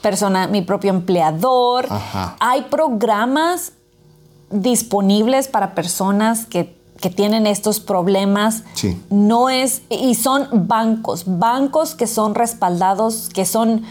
persona, 0.00 0.46
mi 0.46 0.62
propio 0.62 0.88
empleador. 0.88 1.84
Ajá. 1.90 2.34
Hay 2.40 2.62
programas 2.70 3.72
disponibles 4.50 5.48
para 5.48 5.74
personas 5.74 6.46
que, 6.46 6.77
que 7.00 7.10
tienen 7.10 7.46
estos 7.46 7.80
problemas. 7.80 8.62
Sí. 8.74 9.00
No 9.10 9.48
es, 9.50 9.82
y 9.88 10.14
son 10.14 10.48
bancos, 10.52 11.24
bancos 11.26 11.94
que 11.94 12.06
son 12.06 12.34
respaldados, 12.34 13.28
que 13.32 13.44
son 13.44 13.84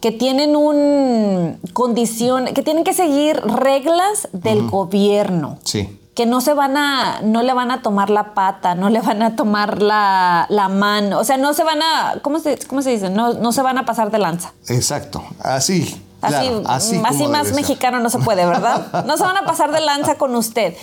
que 0.00 0.12
tienen 0.12 0.54
un 0.54 1.58
condición, 1.72 2.46
que 2.52 2.62
tienen 2.62 2.84
que 2.84 2.92
seguir 2.92 3.40
reglas 3.40 4.28
del 4.32 4.68
gobierno 4.68 5.56
Sí. 5.64 5.98
que 6.14 6.26
no 6.26 6.42
se 6.42 6.52
van 6.52 6.76
a, 6.76 7.22
no 7.22 7.42
le 7.42 7.54
van 7.54 7.70
a 7.70 7.80
tomar 7.80 8.10
la 8.10 8.34
pata, 8.34 8.74
no 8.74 8.90
le 8.90 9.00
van 9.00 9.22
a 9.22 9.34
tomar 9.34 9.80
la, 9.80 10.44
la 10.50 10.68
mano, 10.68 11.18
o 11.20 11.24
sea, 11.24 11.38
no 11.38 11.54
se 11.54 11.64
van 11.64 11.80
a, 11.82 12.16
¿cómo 12.20 12.38
se, 12.38 12.58
cómo 12.68 12.82
se 12.82 12.90
dice? 12.90 13.08
No, 13.08 13.32
no 13.32 13.50
se 13.52 13.62
van 13.62 13.78
a 13.78 13.86
pasar 13.86 14.10
de 14.10 14.18
lanza. 14.18 14.52
Exacto. 14.68 15.24
Así. 15.40 16.00
Así, 16.20 16.32
claro, 16.48 16.62
así, 16.66 17.02
así 17.04 17.26
más 17.26 17.52
mexicano 17.52 18.00
no 18.00 18.08
se 18.10 18.18
puede, 18.18 18.46
¿verdad? 18.46 19.04
No 19.06 19.16
se 19.16 19.24
van 19.24 19.36
a 19.38 19.44
pasar 19.44 19.72
de 19.72 19.80
lanza 19.80 20.16
con 20.16 20.34
usted. 20.36 20.74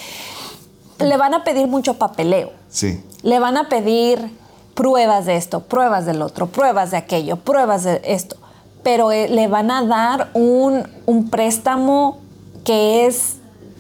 Le 1.01 1.17
van 1.17 1.33
a 1.33 1.43
pedir 1.43 1.67
mucho 1.67 1.95
papeleo. 1.95 2.51
Sí. 2.69 3.03
Le 3.23 3.39
van 3.39 3.57
a 3.57 3.69
pedir 3.69 4.31
pruebas 4.73 5.25
de 5.25 5.35
esto, 5.35 5.61
pruebas 5.61 6.05
del 6.05 6.21
otro, 6.21 6.47
pruebas 6.47 6.91
de 6.91 6.97
aquello, 6.97 7.37
pruebas 7.37 7.83
de 7.83 8.01
esto. 8.03 8.37
Pero 8.83 9.11
eh, 9.11 9.29
le 9.29 9.47
van 9.47 9.69
a 9.69 9.83
dar 9.83 10.29
un, 10.33 10.87
un 11.05 11.29
préstamo 11.29 12.17
que 12.63 13.05
es 13.05 13.37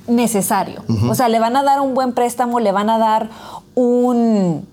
necesario. 0.07 0.83
O 1.09 1.15
sea, 1.15 1.29
le 1.29 1.39
van 1.39 1.55
a 1.55 1.63
dar 1.63 1.81
un 1.81 1.93
buen 1.93 2.13
préstamo, 2.13 2.59
le 2.59 2.71
van 2.71 2.89
a 2.89 2.97
dar 2.97 3.29
un, 3.75 4.67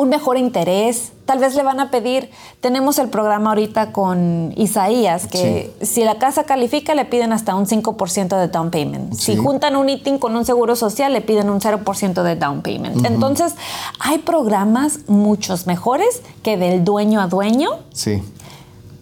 un 0.00 0.08
mejor 0.08 0.38
interés. 0.38 1.12
Tal 1.26 1.38
vez 1.38 1.54
le 1.54 1.62
van 1.62 1.78
a 1.78 1.90
pedir, 1.90 2.30
tenemos 2.60 2.98
el 2.98 3.08
programa 3.08 3.50
ahorita 3.50 3.92
con 3.92 4.52
Isaías, 4.56 5.26
que 5.26 5.72
si 5.82 6.02
la 6.04 6.18
casa 6.18 6.44
califica 6.44 6.94
le 6.94 7.04
piden 7.04 7.32
hasta 7.32 7.54
un 7.54 7.66
5% 7.66 8.36
de 8.38 8.48
down 8.48 8.70
payment. 8.70 9.12
Sí. 9.12 9.32
Si 9.32 9.36
juntan 9.36 9.76
un 9.76 9.90
ITIN 9.90 10.18
con 10.18 10.34
un 10.36 10.44
seguro 10.44 10.74
social 10.74 11.12
le 11.12 11.20
piden 11.20 11.50
un 11.50 11.60
0% 11.60 12.22
de 12.22 12.36
down 12.36 12.62
payment. 12.62 13.04
Entonces, 13.04 13.54
hay 13.98 14.18
programas 14.18 15.00
muchos 15.06 15.66
mejores 15.66 16.22
que 16.42 16.56
del 16.56 16.82
dueño 16.82 17.20
a 17.20 17.26
dueño. 17.26 17.70
Sí. 17.92 18.22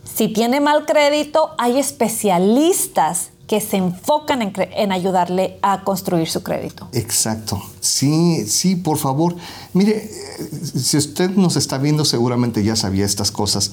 Si 0.04 0.28
tiene 0.28 0.60
mal 0.60 0.84
crédito, 0.84 1.50
hay 1.58 1.78
especialistas 1.78 3.30
que 3.48 3.62
se 3.62 3.78
enfocan 3.78 4.42
en, 4.42 4.52
en 4.56 4.92
ayudarle 4.92 5.58
a 5.62 5.82
construir 5.82 6.28
su 6.28 6.42
crédito. 6.42 6.86
Exacto. 6.92 7.60
Sí, 7.80 8.46
sí, 8.46 8.76
por 8.76 8.98
favor. 8.98 9.34
Mire, 9.72 9.96
eh, 9.96 10.50
si 10.78 10.98
usted 10.98 11.30
nos 11.30 11.56
está 11.56 11.78
viendo, 11.78 12.04
seguramente 12.04 12.62
ya 12.62 12.76
sabía 12.76 13.06
estas 13.06 13.32
cosas. 13.32 13.72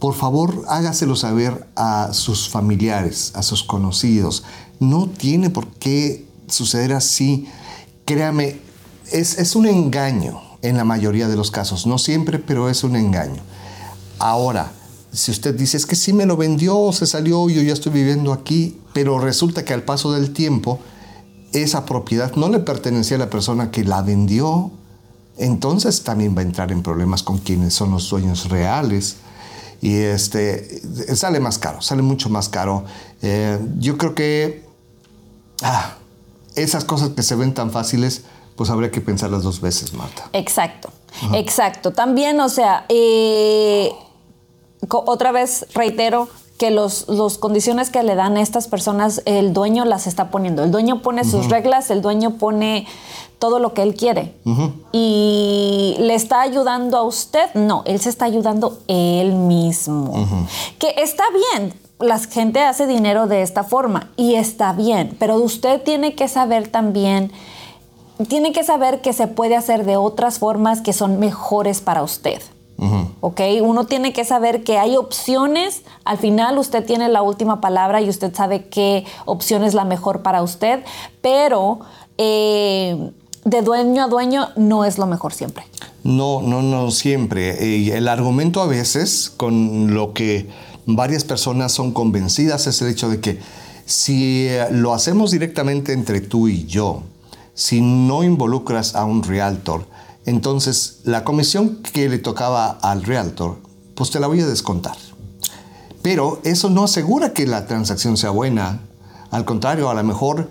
Por 0.00 0.14
favor, 0.14 0.64
hágaselo 0.68 1.14
saber 1.14 1.68
a 1.76 2.12
sus 2.12 2.48
familiares, 2.48 3.30
a 3.36 3.42
sus 3.44 3.62
conocidos. 3.62 4.42
No 4.80 5.08
tiene 5.08 5.48
por 5.48 5.68
qué 5.68 6.26
suceder 6.48 6.92
así. 6.92 7.46
Créame, 8.04 8.58
es, 9.12 9.38
es 9.38 9.54
un 9.54 9.66
engaño 9.66 10.42
en 10.62 10.76
la 10.76 10.82
mayoría 10.82 11.28
de 11.28 11.36
los 11.36 11.52
casos. 11.52 11.86
No 11.86 11.98
siempre, 11.98 12.40
pero 12.40 12.68
es 12.68 12.82
un 12.82 12.96
engaño. 12.96 13.40
Ahora, 14.18 14.72
si 15.12 15.30
usted 15.30 15.54
dice, 15.54 15.76
es 15.76 15.86
que 15.86 15.94
sí 15.94 16.12
me 16.12 16.26
lo 16.26 16.36
vendió, 16.36 16.90
se 16.92 17.06
salió, 17.06 17.48
yo 17.50 17.62
ya 17.62 17.72
estoy 17.72 17.92
viviendo 17.92 18.32
aquí, 18.32 18.78
pero 18.94 19.18
resulta 19.18 19.64
que 19.64 19.74
al 19.74 19.82
paso 19.82 20.12
del 20.12 20.32
tiempo 20.32 20.80
esa 21.52 21.84
propiedad 21.84 22.34
no 22.34 22.48
le 22.48 22.60
pertenecía 22.60 23.16
a 23.16 23.20
la 23.20 23.30
persona 23.30 23.70
que 23.70 23.84
la 23.84 24.00
vendió, 24.00 24.70
entonces 25.36 26.02
también 26.02 26.34
va 26.34 26.40
a 26.40 26.44
entrar 26.44 26.72
en 26.72 26.82
problemas 26.82 27.22
con 27.22 27.38
quienes 27.38 27.74
son 27.74 27.90
los 27.90 28.08
dueños 28.08 28.48
reales. 28.48 29.16
Y 29.82 29.96
este, 29.96 30.80
sale 31.16 31.40
más 31.40 31.58
caro, 31.58 31.82
sale 31.82 32.02
mucho 32.02 32.28
más 32.28 32.48
caro. 32.48 32.84
Eh, 33.20 33.58
yo 33.78 33.98
creo 33.98 34.14
que 34.14 34.64
ah, 35.62 35.96
esas 36.54 36.84
cosas 36.84 37.10
que 37.10 37.22
se 37.22 37.34
ven 37.34 37.52
tan 37.52 37.70
fáciles, 37.70 38.22
pues 38.56 38.70
habría 38.70 38.90
que 38.90 39.00
pensarlas 39.00 39.42
dos 39.42 39.60
veces, 39.60 39.92
Marta. 39.92 40.30
Exacto, 40.32 40.90
exacto. 41.34 41.90
También, 41.90 42.38
o 42.40 42.48
sea, 42.48 42.86
eh, 42.88 43.90
otra 44.88 45.32
vez 45.32 45.66
reitero, 45.74 46.28
que 46.62 46.70
los, 46.70 47.06
condiciones 47.40 47.90
que 47.90 48.04
le 48.04 48.14
dan 48.14 48.36
a 48.36 48.40
estas 48.40 48.68
personas, 48.68 49.22
el 49.24 49.52
dueño 49.52 49.84
las 49.84 50.06
está 50.06 50.30
poniendo. 50.30 50.62
El 50.62 50.70
dueño 50.70 51.02
pone 51.02 51.24
sus 51.24 51.48
reglas, 51.48 51.90
el 51.90 52.02
dueño 52.02 52.34
pone 52.38 52.86
todo 53.40 53.58
lo 53.58 53.74
que 53.74 53.82
él 53.82 53.96
quiere. 53.96 54.36
Y 54.92 55.96
le 55.98 56.14
está 56.14 56.40
ayudando 56.42 56.96
a 56.98 57.02
usted, 57.02 57.52
no, 57.54 57.82
él 57.84 58.00
se 58.00 58.10
está 58.10 58.26
ayudando 58.26 58.78
él 58.86 59.32
mismo. 59.32 60.12
Que 60.78 60.94
está 60.98 61.24
bien, 61.50 61.74
la 61.98 62.20
gente 62.20 62.60
hace 62.60 62.86
dinero 62.86 63.26
de 63.26 63.42
esta 63.42 63.64
forma 63.64 64.10
y 64.16 64.34
está 64.34 64.72
bien, 64.72 65.16
pero 65.18 65.36
usted 65.36 65.82
tiene 65.82 66.14
que 66.14 66.28
saber 66.28 66.68
también, 66.68 67.32
tiene 68.28 68.52
que 68.52 68.62
saber 68.62 69.00
que 69.00 69.12
se 69.12 69.26
puede 69.26 69.56
hacer 69.56 69.84
de 69.84 69.96
otras 69.96 70.38
formas 70.38 70.80
que 70.80 70.92
son 70.92 71.18
mejores 71.18 71.80
para 71.80 72.04
usted. 72.04 72.40
¿Ok? 73.20 73.40
Uno 73.62 73.84
tiene 73.84 74.12
que 74.12 74.24
saber 74.24 74.64
que 74.64 74.78
hay 74.78 74.96
opciones. 74.96 75.82
Al 76.04 76.18
final 76.18 76.58
usted 76.58 76.84
tiene 76.84 77.08
la 77.08 77.22
última 77.22 77.60
palabra 77.60 78.00
y 78.00 78.08
usted 78.08 78.34
sabe 78.34 78.66
qué 78.68 79.04
opción 79.24 79.62
es 79.62 79.74
la 79.74 79.84
mejor 79.84 80.22
para 80.22 80.42
usted, 80.42 80.84
pero 81.20 81.80
eh, 82.18 83.10
de 83.44 83.62
dueño 83.62 84.04
a 84.04 84.08
dueño 84.08 84.48
no 84.56 84.84
es 84.84 84.98
lo 84.98 85.06
mejor 85.06 85.32
siempre. 85.32 85.64
No, 86.04 86.42
no, 86.42 86.62
no 86.62 86.90
siempre. 86.90 87.96
el 87.96 88.08
argumento 88.08 88.60
a 88.60 88.66
veces 88.66 89.32
con 89.36 89.94
lo 89.94 90.12
que 90.12 90.48
varias 90.86 91.24
personas 91.24 91.72
son 91.72 91.92
convencidas 91.92 92.66
es 92.66 92.82
el 92.82 92.88
hecho 92.88 93.08
de 93.08 93.20
que 93.20 93.38
si 93.86 94.48
lo 94.70 94.94
hacemos 94.94 95.30
directamente 95.30 95.92
entre 95.92 96.20
tú 96.20 96.48
y 96.48 96.66
yo, 96.66 97.02
si 97.54 97.80
no 97.80 98.24
involucras 98.24 98.94
a 98.94 99.04
un 99.04 99.22
realtor, 99.22 99.86
entonces, 100.24 101.00
la 101.04 101.24
comisión 101.24 101.82
que 101.82 102.08
le 102.08 102.18
tocaba 102.18 102.70
al 102.82 103.02
realtor, 103.02 103.58
pues 103.94 104.10
te 104.10 104.20
la 104.20 104.28
voy 104.28 104.40
a 104.40 104.46
descontar. 104.46 104.96
Pero 106.02 106.40
eso 106.44 106.70
no 106.70 106.84
asegura 106.84 107.32
que 107.32 107.46
la 107.46 107.66
transacción 107.66 108.16
sea 108.16 108.30
buena. 108.30 108.80
Al 109.30 109.44
contrario, 109.44 109.90
a 109.90 109.94
lo 109.94 110.04
mejor 110.04 110.48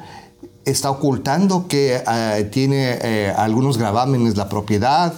está 0.66 0.90
ocultando 0.92 1.68
que 1.68 2.02
eh, 2.06 2.50
tiene 2.52 3.00
eh, 3.02 3.34
algunos 3.36 3.78
gravámenes 3.78 4.38
la 4.38 4.50
propiedad, 4.50 5.14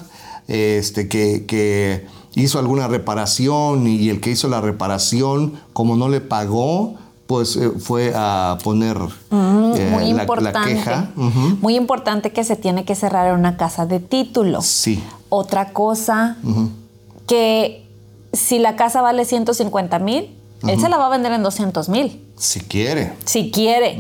este, 0.48 1.08
que, 1.08 1.46
que, 1.46 2.06
hizo 2.36 2.58
alguna 2.58 2.88
reparación 2.88 3.86
y 3.86 4.10
el 4.10 4.20
que 4.20 4.32
hizo 4.32 4.48
la 4.48 4.60
reparación, 4.60 5.54
como 5.72 5.96
no 5.96 6.10
le 6.10 6.20
pagó, 6.20 6.96
pues 7.28 7.56
eh, 7.56 7.72
fue 7.80 8.12
a 8.16 8.58
poner 8.64 8.98
eh, 9.32 9.90
muy 9.92 10.06
importante, 10.06 10.76
queja. 10.76 11.10
Muy 11.16 11.76
importante 11.76 12.32
que 12.32 12.44
se 12.44 12.56
tiene 12.56 12.86
que 12.86 12.96
cerrar 12.96 13.28
en 13.28 13.40
una 13.40 13.58
casa 13.58 13.86
de 13.86 14.00
título. 14.00 14.62
Sí. 14.62 15.04
Otra 15.30 15.72
cosa, 15.72 16.38
que 17.28 17.88
si 18.34 18.60
la 18.60 18.76
casa 18.76 19.02
vale 19.02 19.26
150 19.26 20.00
mil, 20.00 20.38
él 20.68 20.80
se 20.80 20.90
la 20.90 20.98
va 20.98 21.08
a 21.08 21.10
vender 21.10 21.32
en 21.34 21.44
200 21.44 21.90
mil. 21.90 22.26
Si 22.38 22.62
quiere. 22.62 23.14
Si 23.26 23.52
quiere. 23.52 24.00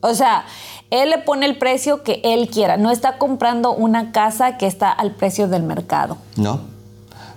O 0.00 0.14
sea, 0.14 0.44
él 0.90 1.10
le 1.10 1.18
pone 1.18 1.46
el 1.46 1.58
precio 1.58 2.02
que 2.02 2.20
él 2.24 2.48
quiera. 2.48 2.76
No 2.76 2.90
está 2.90 3.18
comprando 3.18 3.72
una 3.72 4.12
casa 4.12 4.56
que 4.56 4.66
está 4.66 4.90
al 4.90 5.14
precio 5.14 5.48
del 5.48 5.62
mercado. 5.62 6.16
No. 6.36 6.60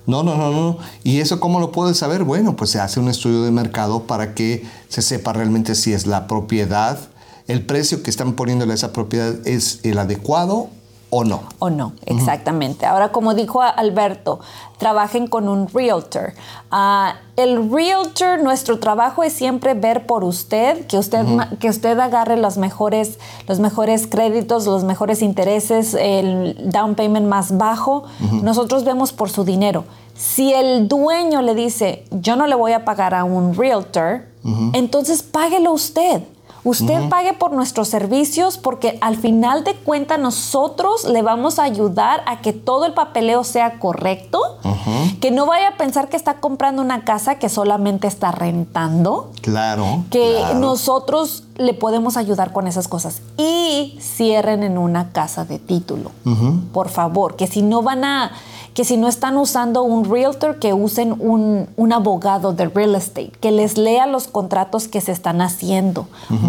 No, 0.06 0.24
no, 0.24 0.36
no, 0.36 0.52
no. 0.52 0.78
¿Y 1.04 1.20
eso 1.20 1.40
cómo 1.40 1.60
lo 1.60 1.72
puedes 1.72 1.98
saber? 1.98 2.24
Bueno, 2.24 2.56
pues 2.56 2.72
se 2.72 2.80
hace 2.80 3.00
un 3.00 3.08
estudio 3.08 3.44
de 3.44 3.52
mercado 3.52 4.04
para 4.04 4.34
que 4.34 4.66
se 4.90 5.02
sepa 5.02 5.34
realmente 5.34 5.76
si 5.76 5.94
es 5.94 6.06
la 6.06 6.28
propiedad, 6.28 7.00
el 7.48 7.66
precio 7.66 8.04
que 8.04 8.10
están 8.10 8.34
poniéndole 8.34 8.72
a 8.72 8.76
esa 8.76 8.94
propiedad 8.94 9.36
es 9.46 9.80
el 9.84 9.98
adecuado 9.98 10.70
o 11.14 11.24
no. 11.24 11.44
O 11.60 11.70
no, 11.70 11.94
exactamente. 12.08 12.88
Ahora, 12.88 13.12
como 13.12 13.36
dijo 13.36 13.62
Alberto, 13.62 14.40
trabajen 14.80 15.28
con 15.28 15.48
un 15.48 15.68
realtor. 15.68 16.34
Ah, 16.72 17.18
el 17.36 17.72
realtor, 17.72 18.42
nuestro 18.42 18.80
trabajo 18.80 19.22
es 19.22 19.32
siempre 19.32 19.76
ver 19.76 20.08
por 20.08 20.24
usted, 20.24 20.88
que 20.88 20.98
usted, 20.98 21.24
que 21.60 21.70
usted 21.70 22.00
agarre 22.00 22.38
los 22.38 22.58
mejores, 22.58 23.20
los 23.48 23.60
mejores 23.60 24.08
créditos, 24.08 24.66
los 24.66 24.84
mejores 24.84 25.22
intereses, 25.22 25.94
el 25.94 26.72
down 26.72 26.96
payment 26.96 27.28
más 27.28 27.60
bajo. 27.60 28.06
Nosotros 28.42 28.84
vemos 28.84 29.14
por 29.14 29.30
su 29.30 29.44
dinero. 29.44 29.86
Si 30.16 30.52
el 30.52 30.88
dueño 30.88 31.44
le 31.44 31.54
dice, 31.54 32.06
yo 32.10 32.36
no 32.36 32.48
le 32.48 32.56
voy 32.56 32.72
a 32.72 32.86
pagar 32.86 33.14
a 33.14 33.24
un 33.24 33.56
realtor, 33.56 34.26
entonces 34.74 35.22
páguelo 35.22 35.74
usted. 35.74 36.24
Usted 36.64 37.10
pague 37.10 37.34
por 37.34 37.52
nuestros 37.52 37.90
servicios 37.90 38.58
porque 38.58 38.98
al 39.02 39.18
final 39.18 39.64
de 39.64 39.76
cuentas 39.76 40.18
nosotros 40.20 41.04
le 41.06 41.22
vamos 41.22 41.60
a 41.60 41.64
ayudar 41.64 42.24
a 42.26 42.40
que 42.40 42.54
todo 42.54 42.86
el 42.86 42.94
papeleo 42.94 43.44
sea 43.44 43.80
correcto, 43.80 44.40
que 45.20 45.32
no 45.32 45.46
vaya 45.46 45.70
a 45.70 45.78
pensar 45.78 46.10
que 46.10 46.16
está 46.16 46.36
comprando 46.36 46.82
una 46.82 47.04
casa 47.04 47.36
que 47.36 47.50
solamente 47.50 48.08
está 48.08 48.32
rentando. 48.32 49.32
Claro. 49.42 50.06
Que 50.10 50.42
nosotros 50.56 51.44
le 51.58 51.74
podemos 51.74 52.18
ayudar 52.18 52.54
con 52.54 52.68
esas 52.68 52.88
cosas. 52.88 53.22
Y 53.38 53.98
cierren 54.00 54.64
en 54.64 54.78
una 54.78 55.12
casa 55.12 55.46
de 55.46 55.60
título. 55.60 56.12
Por 56.72 56.90
favor, 56.90 57.36
que 57.36 57.48
si 57.48 57.62
no 57.62 57.82
van 57.82 58.04
a 58.06 58.32
que 58.74 58.84
si 58.86 58.98
no 58.98 59.08
están 59.08 59.38
usando 59.38 59.84
un 59.84 60.10
realtor, 60.10 60.60
que 60.60 60.74
usen 60.74 61.16
un, 61.20 61.68
abogado 61.94 62.54
de 62.54 62.66
real 62.66 62.96
estate, 62.96 63.32
que 63.40 63.52
les 63.52 63.78
lea 63.78 64.08
los 64.08 64.28
contratos 64.28 64.88
que 64.88 65.00
se 65.00 65.12
están 65.12 65.42
haciendo. 65.42 66.08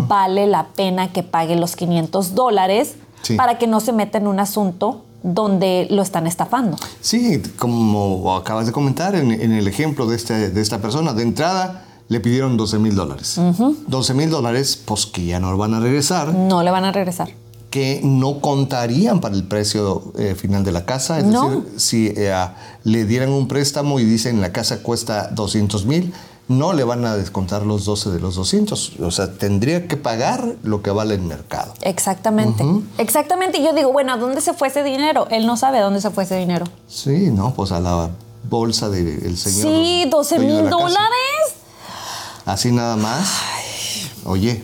Vale 0.09 0.47
la 0.47 0.69
pena 0.69 1.13
que 1.13 1.23
pague 1.23 1.57
los 1.57 1.77
500 1.77 2.35
dólares 2.35 2.95
para 3.37 3.59
que 3.59 3.67
no 3.67 3.81
se 3.81 3.93
meta 3.93 4.19
en 4.19 4.27
un 4.27 4.41
asunto 4.41 5.03
donde 5.23 5.87
lo 5.91 6.03
están 6.03 6.27
estafando. 6.27 6.77
Sí, 7.01 7.43
como 7.59 8.35
acabas 8.37 8.67
de 8.67 8.73
comentar 8.73 9.15
en, 9.15 9.31
el 9.31 9.69
ejemplo 9.69 10.07
de, 10.07 10.17
este, 10.17 10.51
de 10.51 10.61
esta 10.61 10.79
persona, 10.79 11.13
de 11.13 11.23
entrada 11.23 11.85
le 12.09 12.21
pidieron 12.21 12.57
12 12.57 12.79
mil 12.79 12.95
dólares. 12.95 13.39
12 13.87 14.15
mil 14.15 14.31
dólares, 14.31 14.81
pues 14.83 15.07
que 15.07 15.25
ya 15.25 15.41
no 15.41 15.57
van 15.57 15.75
a 15.75 15.81
regresar. 15.81 16.33
No 16.35 16.63
le 16.63 16.71
van 16.71 16.85
a 16.85 16.93
regresar 16.93 17.44
que 17.75 18.01
no 18.05 18.41
contarían 18.41 19.21
para 19.21 19.35
el 19.35 19.43
precio 19.43 20.13
eh, 20.17 20.37
final 20.37 20.63
de 20.63 20.71
la 20.71 20.85
casa. 20.87 21.19
Es 21.19 21.27
decir, 21.27 21.73
si 21.77 22.07
eh, 22.17 22.33
le 22.85 23.05
dieran 23.05 23.31
un 23.31 23.49
préstamo 23.49 23.99
y 23.99 24.05
dicen 24.05 24.41
la 24.41 24.53
casa 24.53 24.81
cuesta 24.81 25.27
200 25.33 25.85
mil, 25.85 26.15
no 26.47 26.73
le 26.73 26.85
van 26.85 27.05
a 27.05 27.17
descontar 27.17 27.67
los 27.67 27.85
12 27.85 28.11
de 28.11 28.21
los 28.21 28.37
200. 28.37 29.01
O 29.01 29.11
sea, 29.11 29.33
tendría 29.33 29.89
que 29.89 29.97
pagar 29.97 30.55
lo 30.63 30.83
que 30.83 30.93
vale 30.93 31.17
el 31.17 31.23
mercado. 31.23 31.75
Exactamente. 31.81 32.65
Exactamente. 32.99 33.59
Y 33.59 33.65
yo 33.65 33.73
digo, 33.73 33.91
bueno, 33.93 34.13
¿a 34.13 34.19
dónde 34.19 34.41
se 34.41 34.53
fue 34.53 34.69
ese 34.69 34.85
dinero? 34.85 35.27
Él 35.33 35.45
no 35.45 35.57
sabe 35.57 35.79
a 35.79 35.83
dónde 35.83 36.01
se 36.01 36.11
fue 36.11 36.23
ese 36.23 36.37
dinero. 36.37 36.67
Sí, 36.87 37.33
no, 37.33 37.55
pues 37.55 37.73
a 37.73 37.81
la 37.81 38.09
bolsa 38.49 38.89
del 38.89 39.37
señor. 39.37 39.75
Sí, 39.75 40.05
12 40.09 40.39
mil 40.39 40.71
dólares. 40.71 41.57
Así 42.47 42.71
nada 42.71 42.95
más. 42.95 43.33
Oye, 44.27 44.63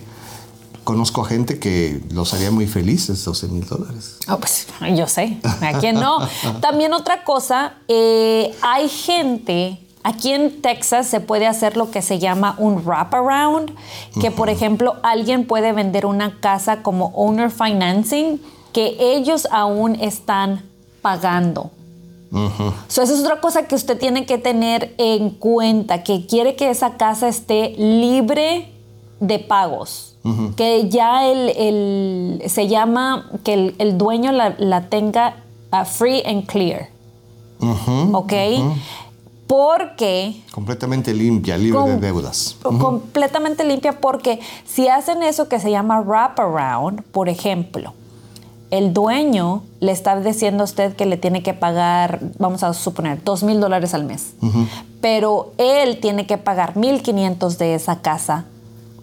conozco 0.91 1.23
a 1.23 1.25
gente 1.25 1.61
que 1.61 2.01
los 2.11 2.35
haría 2.35 2.51
muy 2.51 2.67
felices, 2.67 3.25
12 3.25 3.47
mil 3.47 3.65
dólares. 3.65 4.17
Oh, 4.29 4.39
pues 4.39 4.67
yo 4.97 5.07
sé, 5.07 5.39
¿a 5.45 5.79
quién 5.79 5.95
no? 5.95 6.19
También 6.61 6.93
otra 6.95 7.23
cosa, 7.23 7.75
eh, 7.87 8.53
hay 8.61 8.89
gente, 8.89 9.79
aquí 10.03 10.33
en 10.33 10.61
Texas 10.61 11.07
se 11.07 11.21
puede 11.21 11.47
hacer 11.47 11.77
lo 11.77 11.93
que 11.93 12.03
se 12.03 12.19
llama 12.19 12.57
un 12.59 12.85
wraparound, 12.85 13.73
que 14.21 14.33
por 14.33 14.51
ejemplo 14.51 14.97
alguien 15.05 15.47
puede 15.47 15.73
vender 15.73 16.07
una 16.07 16.41
casa 16.41 16.83
como 16.83 17.13
owner 17.15 17.53
financing 17.53 18.41
que 18.73 18.97
ellos 18.99 19.47
aún 19.53 19.95
están 19.95 20.65
pagando. 21.03 21.71
esa 22.89 23.05
es 23.05 23.11
otra 23.13 23.41
cosa 23.41 23.69
que 23.69 23.77
usted 23.77 23.97
tiene 23.97 24.27
que 24.27 24.39
tener 24.39 24.93
en 24.99 25.31
cuenta, 25.31 26.03
que 26.03 26.27
quiere 26.27 26.57
que 26.57 26.69
esa 26.69 26.97
casa 26.97 27.29
esté 27.29 27.77
libre 27.79 28.73
de 29.21 29.39
pagos 29.39 30.10
que 30.57 30.89
ya 30.89 31.27
el, 31.27 32.43
se 32.47 32.69
llama 32.69 33.31
que 33.43 33.75
el, 33.79 33.99
dueño 33.99 34.33
la, 34.33 34.89
tenga 34.89 35.37
uh, 35.73 35.85
free 35.85 36.23
and 36.25 36.47
clear. 36.47 36.89
¿Ok? 38.13 38.33
Porque... 39.47 40.43
Completamente 40.53 41.13
limpia, 41.13 41.59
libre 41.59 41.83
de 41.83 41.97
deudas. 41.97 42.57
Completamente 42.63 43.65
limpia 43.65 44.01
porque 44.01 44.39
si 44.65 44.89
hacen 44.89 45.23
eso 45.23 45.49
que 45.49 45.59
se 45.59 45.71
llama 45.71 46.01
wraparound, 46.01 47.03
por 47.03 47.29
ejemplo, 47.29 47.93
el 48.71 48.93
dueño 48.93 49.65
le 49.81 49.91
está 49.91 50.21
diciendo 50.21 50.63
a 50.63 50.65
usted 50.65 50.95
que 50.95 51.05
le 51.05 51.17
tiene 51.17 51.43
que 51.43 51.55
pagar, 51.55 52.21
vamos 52.39 52.63
a 52.63 52.73
suponer, 52.73 53.25
dos 53.25 53.43
mil 53.43 53.59
dólares 53.59 53.95
al 53.95 54.05
mes, 54.05 54.35
pero 55.01 55.53
él 55.59 55.99
tiene 55.99 56.27
que 56.27 56.39
pagar 56.39 56.77
mil 56.77 57.03
quinientos 57.03 57.59
de 57.59 57.75
esa 57.75 58.01
casa 58.01 58.45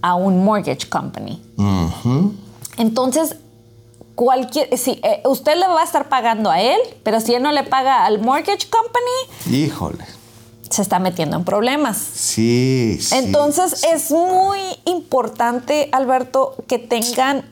a 0.02 0.16
un 0.16 0.44
mortgage 0.44 0.90
company. 0.90 1.42
Entonces, 2.78 3.36
cualquier, 4.16 4.78
si 4.78 5.00
eh, 5.04 5.22
usted 5.26 5.56
le 5.56 5.68
va 5.68 5.82
a 5.82 5.84
estar 5.84 6.10
pagando 6.10 6.50
a 6.50 6.62
él, 6.62 6.80
pero 7.04 7.20
si 7.22 7.34
él 7.34 7.44
no 7.44 7.52
le 7.52 7.64
paga 7.64 8.06
al 8.06 8.20
mortgage 8.20 8.68
company, 8.70 9.56
Híjole. 9.64 10.06
se 10.70 10.82
está 10.82 11.00
metiendo 11.00 11.38
en 11.38 11.44
problemas. 11.44 11.98
Sí, 11.98 12.98
sí. 13.00 13.16
Entonces 13.16 13.80
sí. 13.80 13.88
es 13.94 14.12
muy 14.12 14.60
importante, 14.86 15.90
Alberto, 15.92 16.56
que 16.68 16.80
tengan 16.80 17.46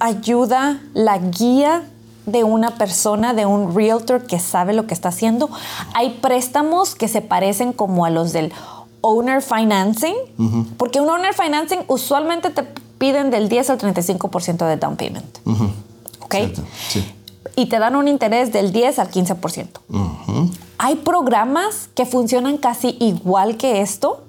ayuda, 0.00 0.80
la 0.94 1.18
guía 1.18 1.82
de 2.26 2.44
una 2.44 2.76
persona, 2.76 3.34
de 3.34 3.46
un 3.46 3.74
realtor 3.74 4.26
que 4.26 4.38
sabe 4.38 4.72
lo 4.72 4.86
que 4.86 4.94
está 4.94 5.08
haciendo. 5.08 5.50
Hay 5.94 6.18
préstamos 6.20 6.94
que 6.94 7.08
se 7.08 7.22
parecen 7.22 7.72
como 7.72 8.04
a 8.04 8.10
los 8.10 8.32
del 8.32 8.52
owner 9.00 9.42
financing, 9.42 10.14
porque 10.76 11.00
un 11.00 11.08
owner 11.08 11.32
financing 11.34 11.78
usualmente 11.88 12.50
te 12.50 12.64
piden 12.98 13.30
del 13.30 13.48
10 13.48 13.70
al 13.70 13.78
35% 13.78 14.66
de 14.66 14.76
down 14.76 14.96
payment. 14.96 15.38
¿Ok? 16.20 16.34
Sí. 16.88 17.14
Y 17.56 17.66
te 17.66 17.78
dan 17.78 17.96
un 17.96 18.08
interés 18.08 18.52
del 18.52 18.72
10 18.72 18.98
al 18.98 19.10
15%. 19.10 19.68
Hay 20.78 20.96
programas 20.96 21.88
que 21.94 22.06
funcionan 22.06 22.56
casi 22.58 22.96
igual 23.00 23.56
que 23.56 23.80
esto, 23.80 24.24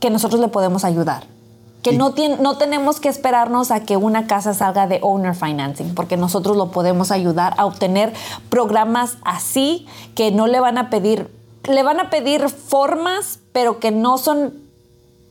que 0.00 0.10
nosotros 0.10 0.40
le 0.40 0.48
podemos 0.48 0.84
ayudar. 0.84 1.24
Que 1.82 1.92
no, 1.92 2.14
tien- 2.14 2.38
no 2.40 2.56
tenemos 2.58 3.00
que 3.00 3.08
esperarnos 3.08 3.70
a 3.70 3.80
que 3.80 3.96
una 3.96 4.26
casa 4.26 4.52
salga 4.52 4.86
de 4.86 4.98
owner 5.02 5.34
financing, 5.34 5.94
porque 5.94 6.16
nosotros 6.16 6.56
lo 6.56 6.70
podemos 6.70 7.10
ayudar 7.10 7.54
a 7.56 7.66
obtener 7.66 8.12
programas 8.50 9.16
así 9.24 9.86
que 10.14 10.30
no 10.32 10.46
le 10.48 10.58
van 10.60 10.76
a 10.76 10.90
pedir, 10.90 11.30
le 11.64 11.82
van 11.82 12.00
a 12.00 12.10
pedir 12.10 12.48
formas, 12.48 13.40
pero 13.52 13.78
que 13.78 13.90
no 13.90 14.18
son 14.18 14.54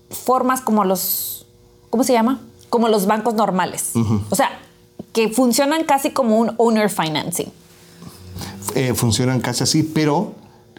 formas 0.10 0.62
como 0.62 0.84
los, 0.84 1.46
¿cómo 1.90 2.04
se 2.04 2.14
llama? 2.14 2.40
Como 2.70 2.90
los 2.90 3.06
bancos 3.06 3.34
normales. 3.34 3.92
O 4.30 4.36
sea, 4.36 4.50
que 5.14 5.30
funcionan 5.30 5.84
casi 5.84 6.12
como 6.12 6.38
un 6.38 6.54
owner 6.58 6.90
financing. 6.90 7.52
Eh, 8.76 8.94
funcionan 8.94 9.40
casi 9.40 9.64
así, 9.64 9.84
pero 9.84 10.34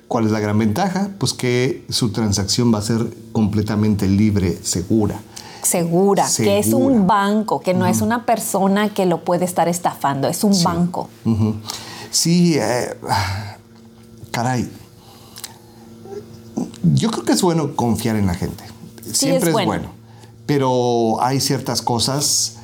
¿cuál 0.06 0.26
es 0.26 0.30
la 0.30 0.40
gran 0.40 0.58
ventaja? 0.58 1.10
Pues 1.18 1.32
que 1.32 1.84
su 1.88 2.10
transacción 2.12 2.72
va 2.72 2.78
a 2.78 2.82
ser 2.82 3.06
completamente 3.32 4.06
libre, 4.06 4.58
segura. 4.62 5.20
Segura, 5.62 6.26
que 6.36 6.58
es 6.58 6.72
un 6.72 7.06
banco, 7.06 7.60
que 7.60 7.74
no 7.74 7.86
es 7.86 8.00
una 8.00 8.24
persona 8.24 8.90
que 8.90 9.06
lo 9.06 9.24
puede 9.24 9.44
estar 9.44 9.68
estafando, 9.68 10.28
es 10.28 10.44
un 10.44 10.62
banco. 10.62 11.08
Sí, 12.10 12.56
eh, 12.58 12.94
caray. 14.30 14.70
Yo 16.82 17.10
creo 17.10 17.24
que 17.24 17.32
es 17.32 17.42
bueno 17.42 17.74
confiar 17.76 18.16
en 18.16 18.26
la 18.26 18.34
gente. 18.34 18.64
Siempre 19.12 19.50
es 19.50 19.56
es, 19.56 19.64
bueno. 19.64 19.88
Pero 20.46 21.22
hay 21.22 21.40
ciertas 21.40 21.82
cosas 21.82 22.56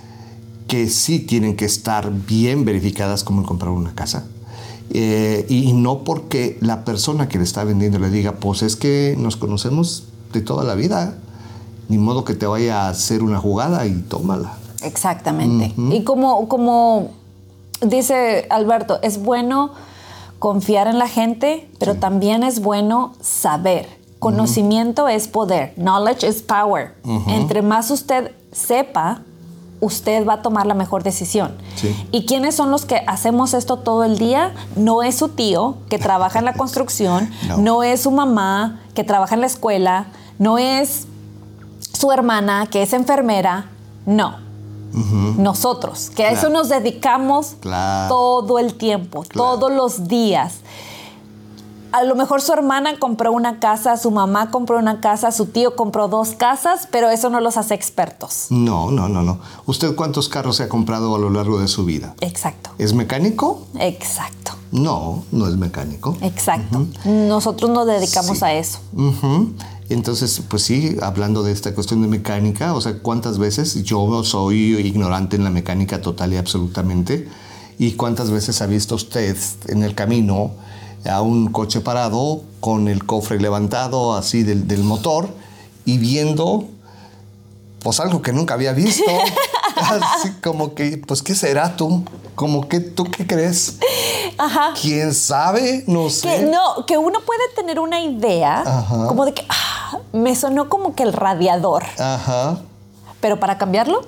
que 0.69 0.89
sí 0.89 1.21
tienen 1.21 1.57
que 1.57 1.65
estar 1.65 2.11
bien 2.11 2.65
verificadas 2.65 3.25
como 3.25 3.45
comprar 3.45 3.71
una 3.73 3.95
casa. 3.95 4.25
Eh, 4.91 5.47
y 5.49 5.73
no 5.73 6.05
porque 6.05 6.59
la 6.61 6.85
persona 6.85 7.29
que 7.29 7.39
le 7.39 7.45
está 7.45 7.65
vendiendo 7.65 7.99
le 7.99 8.11
diga, 8.11 8.33
pues 8.33 8.63
es 8.63 8.77
que 8.77 9.17
nos 9.19 9.37
conocemos 9.37 10.05
de 10.33 10.41
toda 10.41 10.65
la 10.65 10.75
vida. 10.75 11.19
Ni 11.89 11.99
modo 11.99 12.25
que 12.25 12.35
te 12.35 12.47
vaya 12.47 12.87
a 12.87 12.89
hacer 12.89 13.23
una 13.23 13.39
jugada 13.39 13.87
y 13.87 13.93
tómala. 13.93 14.55
Exactamente. 14.83 15.75
Y 15.77 16.03
como, 16.05 16.49
como 16.49 17.11
dice 17.83 18.47
Alberto, 18.51 18.99
es 19.03 19.19
bueno 19.23 19.73
confiar 20.39 20.89
en 20.89 20.99
la 20.99 21.09
gente, 21.09 21.69
pero 21.79 21.95
también 21.95 22.43
es 22.43 22.61
bueno 22.61 23.15
saber. 23.21 23.87
Conocimiento 24.25 25.07
es 25.07 25.29
poder. 25.29 25.75
Knowledge 25.77 26.27
is 26.27 26.41
power. 26.41 26.95
Entre 27.29 27.61
más 27.61 27.91
usted 27.91 28.33
sepa, 28.53 29.21
usted 29.81 30.27
va 30.27 30.35
a 30.35 30.43
tomar 30.43 30.65
la 30.65 30.73
mejor 30.73 31.03
decisión. 31.03 31.55
Sí. 31.77 31.95
¿Y 32.11 32.25
quiénes 32.25 32.55
son 32.55 32.71
los 32.71 32.87
que 32.87 33.03
hacemos 33.07 33.53
esto 33.53 33.77
todo 33.81 34.03
el 34.03 34.17
día? 34.17 34.55
No 34.77 35.03
es 35.03 35.17
su 35.17 35.29
tío 35.29 35.77
que 35.91 35.99
trabaja 35.99 36.39
en 36.39 36.47
la 36.47 36.55
construcción, 36.55 37.31
No. 37.49 37.59
no 37.59 37.83
es 37.83 38.01
su 38.05 38.11
mamá 38.11 38.81
que 38.95 39.05
trabaja 39.05 39.35
en 39.35 39.43
la 39.43 39.47
escuela, 39.47 40.07
no 40.39 40.57
es 40.57 41.07
su 41.93 42.11
hermana 42.11 42.67
que 42.71 42.83
es 42.83 42.95
enfermera, 42.95 43.67
no. 44.07 44.43
Nosotros, 45.37 46.09
que 46.15 46.25
a 46.25 46.31
eso 46.31 46.49
nos 46.49 46.71
dedicamos 46.71 47.57
Claro. 47.61 48.09
todo 48.09 48.59
el 48.59 48.73
tiempo, 48.75 49.23
Claro. 49.29 49.59
todos 49.59 49.71
los 49.73 50.09
días. 50.09 50.61
A 51.97 52.03
lo 52.03 52.17
mejor 52.17 52.43
su 52.43 52.53
hermana 52.53 52.99
compró 52.99 53.31
una 53.31 53.61
casa, 53.61 53.97
su 53.97 54.11
mamá 54.11 54.51
compró 54.51 54.79
una 54.81 55.01
casa, 55.01 55.31
su 55.31 55.47
tío 55.47 55.77
compró 55.77 56.09
dos 56.09 56.31
casas, 56.31 56.89
pero 56.91 57.09
eso 57.09 57.31
no 57.31 57.39
los 57.39 57.57
hace 57.57 57.75
expertos. 57.75 58.47
No, 58.51 58.91
no, 58.91 59.09
no, 59.09 59.23
no. 59.23 59.39
¿Usted 59.67 59.95
cuántos 59.95 60.29
carros 60.29 60.57
se 60.57 60.65
ha 60.65 60.69
comprado 60.69 61.15
a 61.15 61.21
lo 61.21 61.31
largo 61.31 61.61
de 61.61 61.69
su 61.69 61.85
vida? 61.85 62.17
Exacto, 62.21 62.71
¿Es 62.79 62.95
mecánico? 62.95 63.69
exacto, 63.79 64.57
No, 64.73 65.23
no 65.31 65.47
es 65.47 65.57
mecánico. 65.57 66.17
exacto. 66.21 66.85
Nosotros 67.05 67.71
nos 67.71 67.87
dedicamos 67.87 68.39
Sí. 68.39 68.45
a 68.45 68.55
eso. 68.55 68.81
Entonces, 69.89 70.43
pues 70.49 70.65
sí, 70.65 70.97
hablando 71.01 71.45
de 71.45 71.53
esta 71.53 71.75
cuestión 71.77 72.03
de 72.03 72.09
mecánica, 72.09 72.75
o 72.75 72.81
sea, 72.81 72.99
¿cuántas 73.03 73.39
veces 73.39 73.85
yo 73.85 74.25
soy 74.25 74.75
ignorante 74.81 75.37
en 75.37 75.45
la 75.45 75.51
mecánica 75.51 76.01
total 76.01 76.33
y 76.33 76.39
absolutamente? 76.39 77.29
¿Y 77.79 77.93
cuántas 77.93 78.33
veces 78.33 78.61
ha 78.63 78.67
visto 78.67 78.97
usted 78.97 79.37
en 79.69 79.85
el 79.85 79.95
camino 79.95 80.51
a 81.05 81.21
un 81.23 81.49
coche 81.53 81.81
parado 81.81 82.43
con 82.61 82.89
el 82.89 83.05
cofre 83.05 83.41
levantado 83.41 84.15
así 84.15 84.43
del, 84.43 84.67
del 84.67 84.83
motor 84.83 85.29
y 85.85 85.99
viendo 85.99 86.67
pues 87.85 88.01
algo 88.01 88.23
que 88.23 88.33
nunca 88.33 88.55
había 88.55 88.73
visto? 88.73 89.05
así 89.77 90.31
como 90.43 90.75
que, 90.75 91.03
pues, 91.07 91.23
¿qué 91.23 91.35
será 91.35 91.77
tú? 91.77 92.03
Como 92.35 92.67
que, 92.67 92.81
¿tú 92.81 93.05
qué 93.05 93.27
crees? 93.27 93.77
Ajá. 94.39 94.73
¿Quién 94.81 95.15
sabe? 95.15 95.85
No 95.87 96.09
sé. 96.11 96.29
Que 96.29 96.47
no, 96.47 96.87
que 96.87 96.99
uno 96.99 97.21
puede 97.21 97.43
tener 97.55 97.79
una 97.79 98.01
idea 98.01 98.63
Ajá. 98.63 99.07
como 99.07 99.25
de 99.27 99.35
que 99.35 99.45
ah, 99.49 99.99
me 100.13 100.35
sonó 100.35 100.69
como 100.69 100.95
que 100.95 101.03
el 101.03 101.13
radiador, 101.13 101.85
Ajá. 101.99 102.59
pero 103.21 103.39
para 103.39 103.59
cambiarlo, 103.59 104.07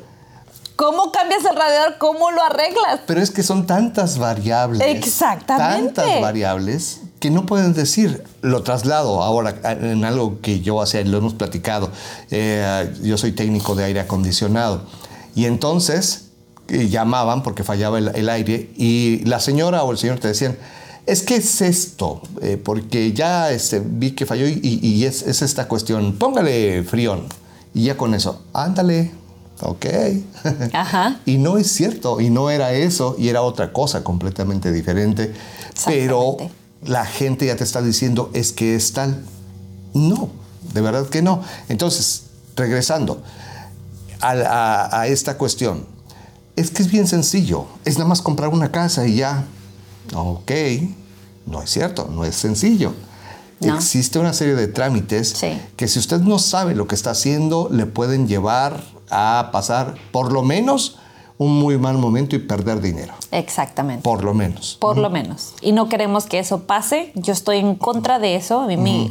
¿cómo 0.76 1.10
cambias 1.10 1.44
el 1.44 1.56
radiador? 1.56 1.98
¿Cómo 1.98 2.30
lo 2.30 2.42
arreglas? 2.42 3.00
Pero 3.06 3.20
es 3.20 3.30
que 3.30 3.42
son 3.42 3.66
tantas 3.66 4.18
variables. 4.18 4.80
Exactamente. 4.86 5.94
Tantas 5.94 6.20
variables 6.20 7.00
que 7.18 7.30
no 7.30 7.46
pueden 7.46 7.72
decir, 7.72 8.22
lo 8.42 8.62
traslado 8.62 9.22
ahora 9.22 9.56
en 9.64 10.04
algo 10.04 10.40
que 10.40 10.60
yo 10.60 10.80
hacía, 10.80 11.02
lo 11.02 11.18
hemos 11.18 11.34
platicado. 11.34 11.90
Eh, 12.30 12.94
yo 13.02 13.16
soy 13.16 13.32
técnico 13.32 13.74
de 13.74 13.84
aire 13.84 14.00
acondicionado. 14.00 14.82
Y 15.34 15.46
entonces 15.46 16.26
eh, 16.68 16.88
llamaban 16.88 17.42
porque 17.42 17.64
fallaba 17.64 17.98
el, 17.98 18.08
el 18.14 18.28
aire 18.28 18.70
y 18.76 19.24
la 19.24 19.40
señora 19.40 19.82
o 19.82 19.92
el 19.92 19.98
señor 19.98 20.18
te 20.18 20.28
decían, 20.28 20.56
es 21.06 21.22
que 21.22 21.36
es 21.36 21.60
esto, 21.60 22.20
eh, 22.42 22.60
porque 22.62 23.12
ya 23.12 23.50
este, 23.52 23.80
vi 23.84 24.10
que 24.10 24.26
falló 24.26 24.48
y, 24.48 24.60
y 24.62 25.04
es, 25.04 25.22
es 25.22 25.40
esta 25.40 25.68
cuestión, 25.68 26.14
póngale 26.18 26.82
frión. 26.82 27.26
Y 27.74 27.84
ya 27.84 27.96
con 27.96 28.14
eso, 28.14 28.42
ándale, 28.52 29.12
ok. 29.60 29.86
Ajá. 30.72 31.20
Y 31.26 31.38
no 31.38 31.56
es 31.58 31.70
cierto, 31.72 32.20
y 32.20 32.30
no 32.30 32.50
era 32.50 32.72
eso, 32.72 33.16
y 33.18 33.28
era 33.28 33.42
otra 33.42 33.72
cosa 33.72 34.02
completamente 34.04 34.72
diferente. 34.72 35.32
Pero 35.84 36.36
la 36.84 37.04
gente 37.04 37.46
ya 37.46 37.56
te 37.56 37.64
está 37.64 37.82
diciendo 37.82 38.30
es 38.34 38.52
que 38.52 38.74
es 38.74 38.92
tal. 38.92 39.24
No, 39.94 40.28
de 40.74 40.80
verdad 40.80 41.06
que 41.06 41.22
no. 41.22 41.42
Entonces, 41.68 42.22
regresando 42.56 43.22
a, 44.20 44.30
a- 44.32 45.00
a 45.00 45.06
esta 45.08 45.36
cuestión, 45.38 45.84
es 46.56 46.70
que 46.70 46.82
es 46.82 46.90
bien 46.90 47.06
sencillo, 47.06 47.66
es 47.84 47.98
nada 47.98 48.08
más 48.08 48.22
comprar 48.22 48.48
una 48.50 48.70
casa 48.72 49.06
y 49.06 49.16
ya. 49.16 49.44
Ok, 50.14 50.50
no 51.46 51.62
es 51.62 51.70
cierto, 51.70 52.08
no 52.10 52.24
es 52.24 52.34
sencillo. 52.36 52.94
No. 53.60 53.74
Existe 53.74 54.18
una 54.18 54.32
serie 54.34 54.54
de 54.54 54.68
trámites 54.68 55.30
Sí. 55.30 55.58
que 55.76 55.88
si 55.88 55.98
usted 55.98 56.20
no 56.20 56.38
sabe 56.38 56.74
lo 56.74 56.86
que 56.86 56.94
está 56.94 57.10
haciendo, 57.10 57.68
le 57.72 57.86
pueden 57.86 58.28
llevar 58.28 58.82
a 59.10 59.50
pasar 59.52 59.94
por 60.12 60.32
lo 60.32 60.42
menos 60.42 60.98
un 61.38 61.58
muy 61.58 61.78
mal 61.78 61.98
momento 61.98 62.34
y 62.34 62.38
perder 62.38 62.80
dinero. 62.80 63.14
Exactamente. 63.30 64.02
Por 64.02 64.24
lo 64.24 64.32
menos. 64.34 64.76
Por 64.80 64.96
lo 64.96 65.10
menos. 65.10 65.54
Y 65.60 65.72
no 65.72 65.88
queremos 65.88 66.26
que 66.26 66.38
eso 66.38 66.62
pase. 66.62 67.12
Yo 67.14 67.32
estoy 67.32 67.58
en 67.58 67.74
contra 67.74 68.18
de 68.18 68.36
eso. 68.36 68.60
A 68.60 68.66
mí 68.66 68.76
me 68.76 69.10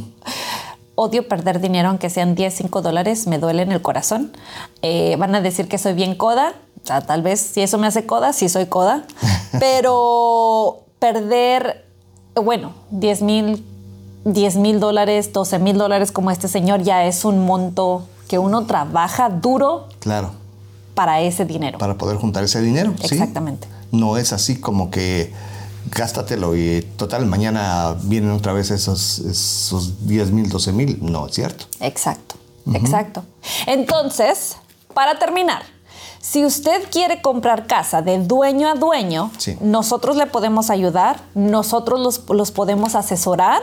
odio 0.95 1.27
perder 1.27 1.61
dinero, 1.61 1.89
aunque 1.89 2.09
sean 2.09 2.33
10, 2.33 2.53
5 2.53 2.81
dólares. 2.81 3.27
Me 3.27 3.37
duele 3.37 3.61
en 3.61 3.71
el 3.71 3.81
corazón. 3.81 4.31
Eh, 4.81 5.15
van 5.19 5.35
a 5.35 5.41
decir 5.41 5.67
que 5.67 5.77
soy 5.77 5.93
bien 5.93 6.15
coda. 6.15 6.55
O 6.83 6.87
sea, 6.87 7.01
tal 7.01 7.21
vez 7.21 7.39
si 7.39 7.61
eso 7.61 7.77
me 7.77 7.87
hace 7.87 8.05
coda, 8.05 8.33
sí 8.33 8.49
soy 8.49 8.65
coda. 8.65 9.05
Pero 9.59 10.85
perder, 10.99 11.85
bueno, 12.35 12.73
10 12.91 13.21
mil 13.21 13.63
10 14.25 14.55
mil 14.55 14.79
dólares, 14.79 15.33
12 15.33 15.59
mil 15.59 15.77
dólares 15.77 16.11
como 16.11 16.31
este 16.31 16.47
señor 16.47 16.81
ya 16.81 17.05
es 17.05 17.25
un 17.25 17.45
monto 17.45 18.07
que 18.27 18.39
uno 18.39 18.65
trabaja 18.65 19.29
duro 19.29 19.87
Claro, 19.99 20.31
para 20.93 21.21
ese 21.21 21.45
dinero. 21.45 21.77
para 21.77 21.97
poder 21.97 22.17
juntar 22.17 22.43
ese 22.43 22.61
dinero. 22.61 22.93
¿sí? 22.99 23.15
Exactamente. 23.15 23.67
No 23.91 24.17
es 24.17 24.33
así 24.33 24.59
como 24.59 24.89
que 24.91 25.31
gástatelo 25.91 26.55
y 26.55 26.81
total, 26.97 27.25
mañana 27.27 27.95
vienen 28.03 28.31
otra 28.31 28.53
vez 28.53 28.71
esos, 28.71 29.19
esos 29.19 30.07
10 30.07 30.31
mil, 30.31 30.49
12 30.49 30.71
mil. 30.71 30.97
No 31.01 31.27
es 31.27 31.33
cierto. 31.35 31.65
Exacto, 31.79 32.35
exacto. 32.73 33.23
Entonces, 33.67 34.57
para 34.93 35.19
terminar, 35.19 35.61
Si 36.21 36.43
usted 36.43 36.89
quiere 36.91 37.21
comprar 37.21 37.67
casa 37.67 38.01
de 38.01 38.17
dueño 38.17 38.67
a 38.67 38.73
dueño, 38.73 39.29
Sí. 39.37 39.55
nosotros 39.61 40.15
le 40.17 40.25
podemos 40.25 40.71
ayudar, 40.71 41.21
nosotros 41.35 41.99
los, 41.99 42.23
los 42.29 42.49
podemos 42.49 42.95
asesorar 42.95 43.61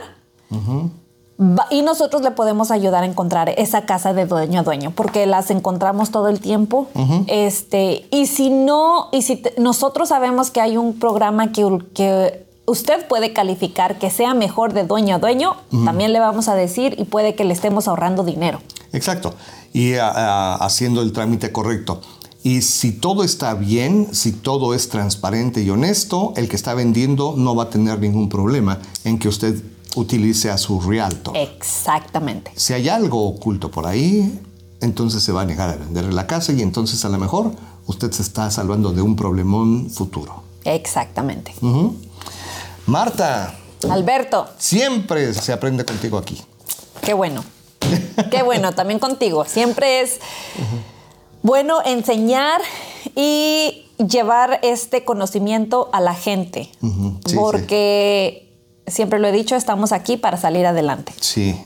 y 1.69 1.81
nosotros 1.81 2.21
le 2.21 2.31
podemos 2.31 2.71
ayudar 2.71 3.03
a 3.03 3.05
encontrar 3.05 3.49
esa 3.57 3.85
casa 3.85 4.13
de 4.13 4.25
dueño 4.25 4.59
a 4.61 4.63
dueño, 4.63 4.91
porque 4.95 5.25
las 5.25 5.49
encontramos 5.51 6.11
todo 6.11 6.27
el 6.29 6.39
tiempo. 6.39 6.87
este, 7.27 8.05
y 8.11 8.27
si 8.27 8.49
no, 8.49 9.09
y 9.11 9.21
si 9.23 9.37
te- 9.37 9.53
nosotros 9.59 10.09
sabemos 10.09 10.51
que 10.51 10.61
hay 10.61 10.77
un 10.77 10.99
programa 10.99 11.51
que, 11.51 11.79
que 11.93 12.45
usted 12.65 13.07
puede 13.07 13.33
calificar 13.33 13.99
que 13.99 14.09
sea 14.09 14.33
mejor 14.33 14.73
de 14.73 14.83
dueño 14.85 15.15
a 15.15 15.19
dueño, 15.19 15.55
también 15.85 16.13
le 16.13 16.19
vamos 16.19 16.47
a 16.47 16.55
decir 16.55 16.95
y 16.97 17.05
puede 17.05 17.35
que 17.35 17.43
le 17.43 17.53
estemos 17.53 17.87
ahorrando 17.87 18.23
dinero. 18.23 18.59
Exacto. 18.93 19.33
Y 19.73 19.93
haciendo 19.97 21.01
el 21.01 21.11
trámite 21.13 21.51
correcto. 21.51 21.99
Y 22.45 22.61
si 22.61 22.91
todo 22.91 23.23
está 23.23 23.53
bien, 23.53 24.09
si 24.13 24.33
todo 24.33 24.73
es 24.73 24.89
transparente 24.89 25.61
y 25.61 25.69
honesto, 25.69 26.33
el 26.35 26.49
que 26.49 26.57
está 26.57 26.73
vendiendo 26.73 27.35
no 27.37 27.55
va 27.55 27.63
a 27.63 27.69
tener 27.69 27.99
ningún 27.99 28.27
problema 28.29 28.79
en 29.05 29.17
que 29.17 29.29
usted 29.29 29.55
utilice 29.95 30.49
a 30.49 30.57
su 30.57 30.79
realtor. 30.81 31.35
Exactamente. 31.37 32.51
Si 32.55 32.73
hay 32.73 32.89
algo 32.89 33.27
oculto 33.27 33.69
por 33.71 33.87
ahí, 33.87 34.39
entonces 34.81 35.23
se 35.23 35.31
va 35.31 35.41
a 35.41 35.45
negar 35.45 35.69
a 35.69 35.75
venderle 35.75 36.11
la 36.13 36.27
casa 36.27 36.51
y 36.53 36.61
entonces 36.61 37.03
a 37.05 37.09
lo 37.09 37.17
mejor 37.17 37.51
usted 37.87 38.11
se 38.11 38.21
está 38.21 38.49
salvando 38.51 38.91
de 38.91 39.01
un 39.01 39.15
problemón 39.15 39.89
futuro. 39.89 40.43
Exactamente. 40.65 41.53
Marta, 42.85 43.55
Alberto, 43.89 44.47
siempre 44.57 45.33
se 45.33 45.51
aprende 45.53 45.85
contigo 45.85 46.17
aquí. 46.17 46.41
qué 47.01 47.13
bueno. 47.13 47.43
Qué 48.31 48.43
bueno, 48.43 48.71
también 48.73 48.99
contigo. 48.99 49.45
Siempre 49.45 50.01
es 50.01 50.19
bueno 51.41 51.79
enseñar 51.85 52.61
y 53.15 53.85
llevar 53.97 54.59
este 54.63 55.03
conocimiento 55.03 55.89
a 55.91 55.99
la 55.99 56.13
gente. 56.13 56.69
Sí, 56.81 57.35
porque 57.35 58.42
siempre 58.87 59.19
lo 59.19 59.27
he 59.27 59.31
dicho, 59.31 59.55
estamos 59.55 59.91
aquí 59.91 60.17
para 60.17 60.37
salir 60.37 60.65
adelante. 60.65 61.13
Sí, 61.19 61.59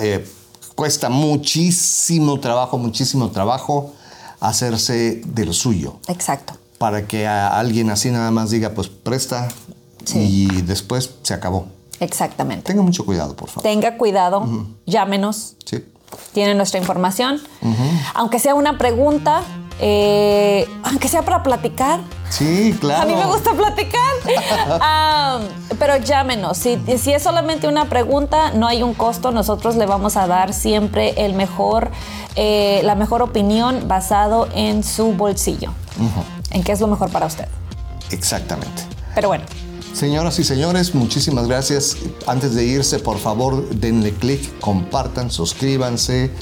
eh, 0.00 0.26
cuesta 0.74 1.08
muchísimo 1.08 2.40
trabajo, 2.40 2.78
muchísimo 2.78 3.30
trabajo 3.30 3.92
hacerse 4.40 5.22
de 5.24 5.46
lo 5.46 5.52
suyo. 5.52 5.96
Exacto. 6.08 6.54
Para 6.78 7.06
que 7.06 7.26
a 7.26 7.58
alguien 7.58 7.90
así 7.90 8.10
nada 8.10 8.30
más 8.30 8.50
diga, 8.50 8.70
pues 8.70 8.88
presta 8.88 9.48
Sí. 10.04 10.18
y 10.18 10.62
después 10.62 11.10
se 11.22 11.32
acabó. 11.32 11.66
Exactamente. 12.00 12.64
Tenga 12.64 12.82
mucho 12.82 13.06
cuidado, 13.06 13.34
por 13.36 13.48
favor. 13.48 13.62
Tenga 13.62 13.96
cuidado, 13.96 14.46
llámenos, 14.84 15.54
Sí. 15.64 15.82
tiene 16.32 16.54
nuestra 16.54 16.78
información. 16.78 17.40
Aunque 18.14 18.38
sea 18.38 18.54
una 18.54 18.76
pregunta, 18.76 19.42
eh, 19.80 20.68
aunque 20.82 21.08
sea 21.08 21.22
para 21.22 21.42
platicar. 21.42 22.00
Sí, 22.30 22.76
claro. 22.80 23.02
A 23.02 23.06
mí 23.06 23.14
me 23.14 23.26
gusta 23.26 23.52
platicar. 23.52 24.00
Pero 25.78 25.96
llámenos. 25.98 26.58
Si, 26.58 26.78
si 26.98 27.12
es 27.12 27.22
solamente 27.22 27.68
una 27.68 27.88
pregunta, 27.88 28.52
no 28.52 28.66
hay 28.66 28.82
un 28.82 28.94
costo. 28.94 29.30
Nosotros 29.30 29.76
le 29.76 29.86
vamos 29.86 30.16
a 30.16 30.26
dar 30.26 30.52
siempre 30.52 31.24
el 31.24 31.34
mejor, 31.34 31.90
eh, 32.36 32.80
la 32.84 32.94
mejor 32.94 33.22
opinión 33.22 33.86
basado 33.88 34.48
en 34.54 34.82
su 34.82 35.12
bolsillo. 35.12 35.72
En 36.50 36.62
qué 36.62 36.72
es 36.72 36.80
lo 36.80 36.86
mejor 36.86 37.10
para 37.10 37.26
usted. 37.26 37.46
Exactamente. 38.10 38.82
Pero 39.14 39.28
bueno, 39.28 39.44
Señoras 39.94 40.40
y 40.40 40.44
señores, 40.44 40.92
muchísimas 40.92 41.46
gracias. 41.46 41.96
Antes 42.26 42.56
de 42.56 42.64
irse, 42.64 42.98
por 42.98 43.16
favor, 43.18 43.68
denle 43.70 44.12
clic, 44.12 44.58
compartan, 44.58 45.30
suscríbanse, 45.30 46.32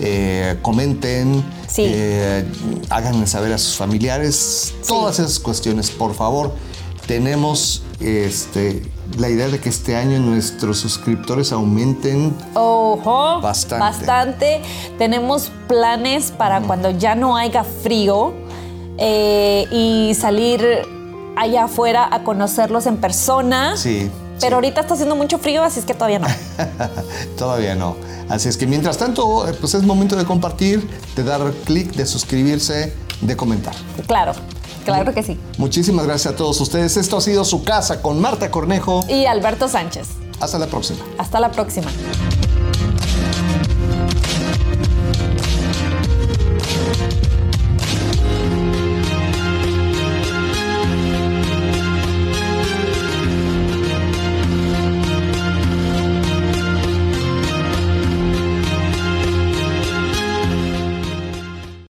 eh, 0.00 0.56
comenten, 0.62 1.44
Sí. 1.68 1.82
eh, 1.86 2.44
háganle 2.90 3.26
saber 3.26 3.52
a 3.52 3.58
sus 3.58 3.76
familiares, 3.76 4.74
todas 4.86 5.18
esas 5.18 5.38
cuestiones, 5.38 5.90
por 5.90 6.14
favor. 6.14 6.52
Tenemos 7.06 7.82
este, 8.00 8.82
la 9.16 9.28
idea 9.28 9.48
de 9.48 9.60
que 9.60 9.68
este 9.68 9.94
año 9.96 10.18
nuestros 10.18 10.78
suscriptores 10.78 11.52
aumenten. 11.52 12.34
ojo, 12.54 13.40
Bastante. 13.40 13.80
bastante. 13.84 14.62
Tenemos 14.98 15.50
planes 15.68 16.32
para 16.32 16.60
cuando 16.62 16.90
ya 16.90 17.14
no 17.14 17.36
haya 17.36 17.62
frío 17.64 18.32
eh, 18.98 19.66
y 19.70 20.14
salir 20.14 20.64
allá 21.36 21.64
afuera 21.64 22.08
a 22.10 22.24
conocerlos 22.24 22.86
en 22.86 22.96
persona. 22.96 23.76
Sí. 23.76 24.10
Pero 24.40 24.56
ahorita 24.56 24.80
está 24.82 24.94
haciendo 24.94 25.16
mucho 25.16 25.38
frío, 25.38 25.62
así 25.62 25.80
es 25.80 25.86
que 25.86 25.94
todavía 25.94 26.18
no. 26.18 26.28
Todavía 27.38 27.74
no. 27.74 27.96
Así 28.28 28.48
es 28.48 28.56
que 28.56 28.66
mientras 28.66 28.98
tanto, 28.98 29.48
eh, 29.48 29.54
pues 29.54 29.74
es 29.74 29.82
momento 29.82 30.16
de 30.16 30.24
compartir, 30.24 30.88
de 31.14 31.22
dar 31.22 31.52
clic, 31.64 31.92
de 31.92 32.06
suscribirse, 32.06 32.94
de 33.20 33.36
comentar. 33.36 33.74
claro, 34.06 34.32
claro 34.84 35.14
que 35.14 35.22
sí. 35.22 35.38
Muchísimas 35.58 36.06
gracias 36.06 36.34
a 36.34 36.36
todos 36.36 36.60
ustedes. 36.60 36.96
Esto 36.96 37.16
ha 37.16 37.20
sido 37.20 37.44
su 37.44 37.64
casa 37.64 38.02
con 38.02 38.20
Marta 38.20 38.50
Cornejo. 38.50 39.04
Y 39.08 39.26
Alberto 39.26 39.68
Sánchez. 39.68 40.08
Hasta 40.40 40.58
la 40.58 40.66
próxima. 40.66 41.00
Hasta 41.18 41.40
la 41.40 41.50
próxima. 41.50 41.90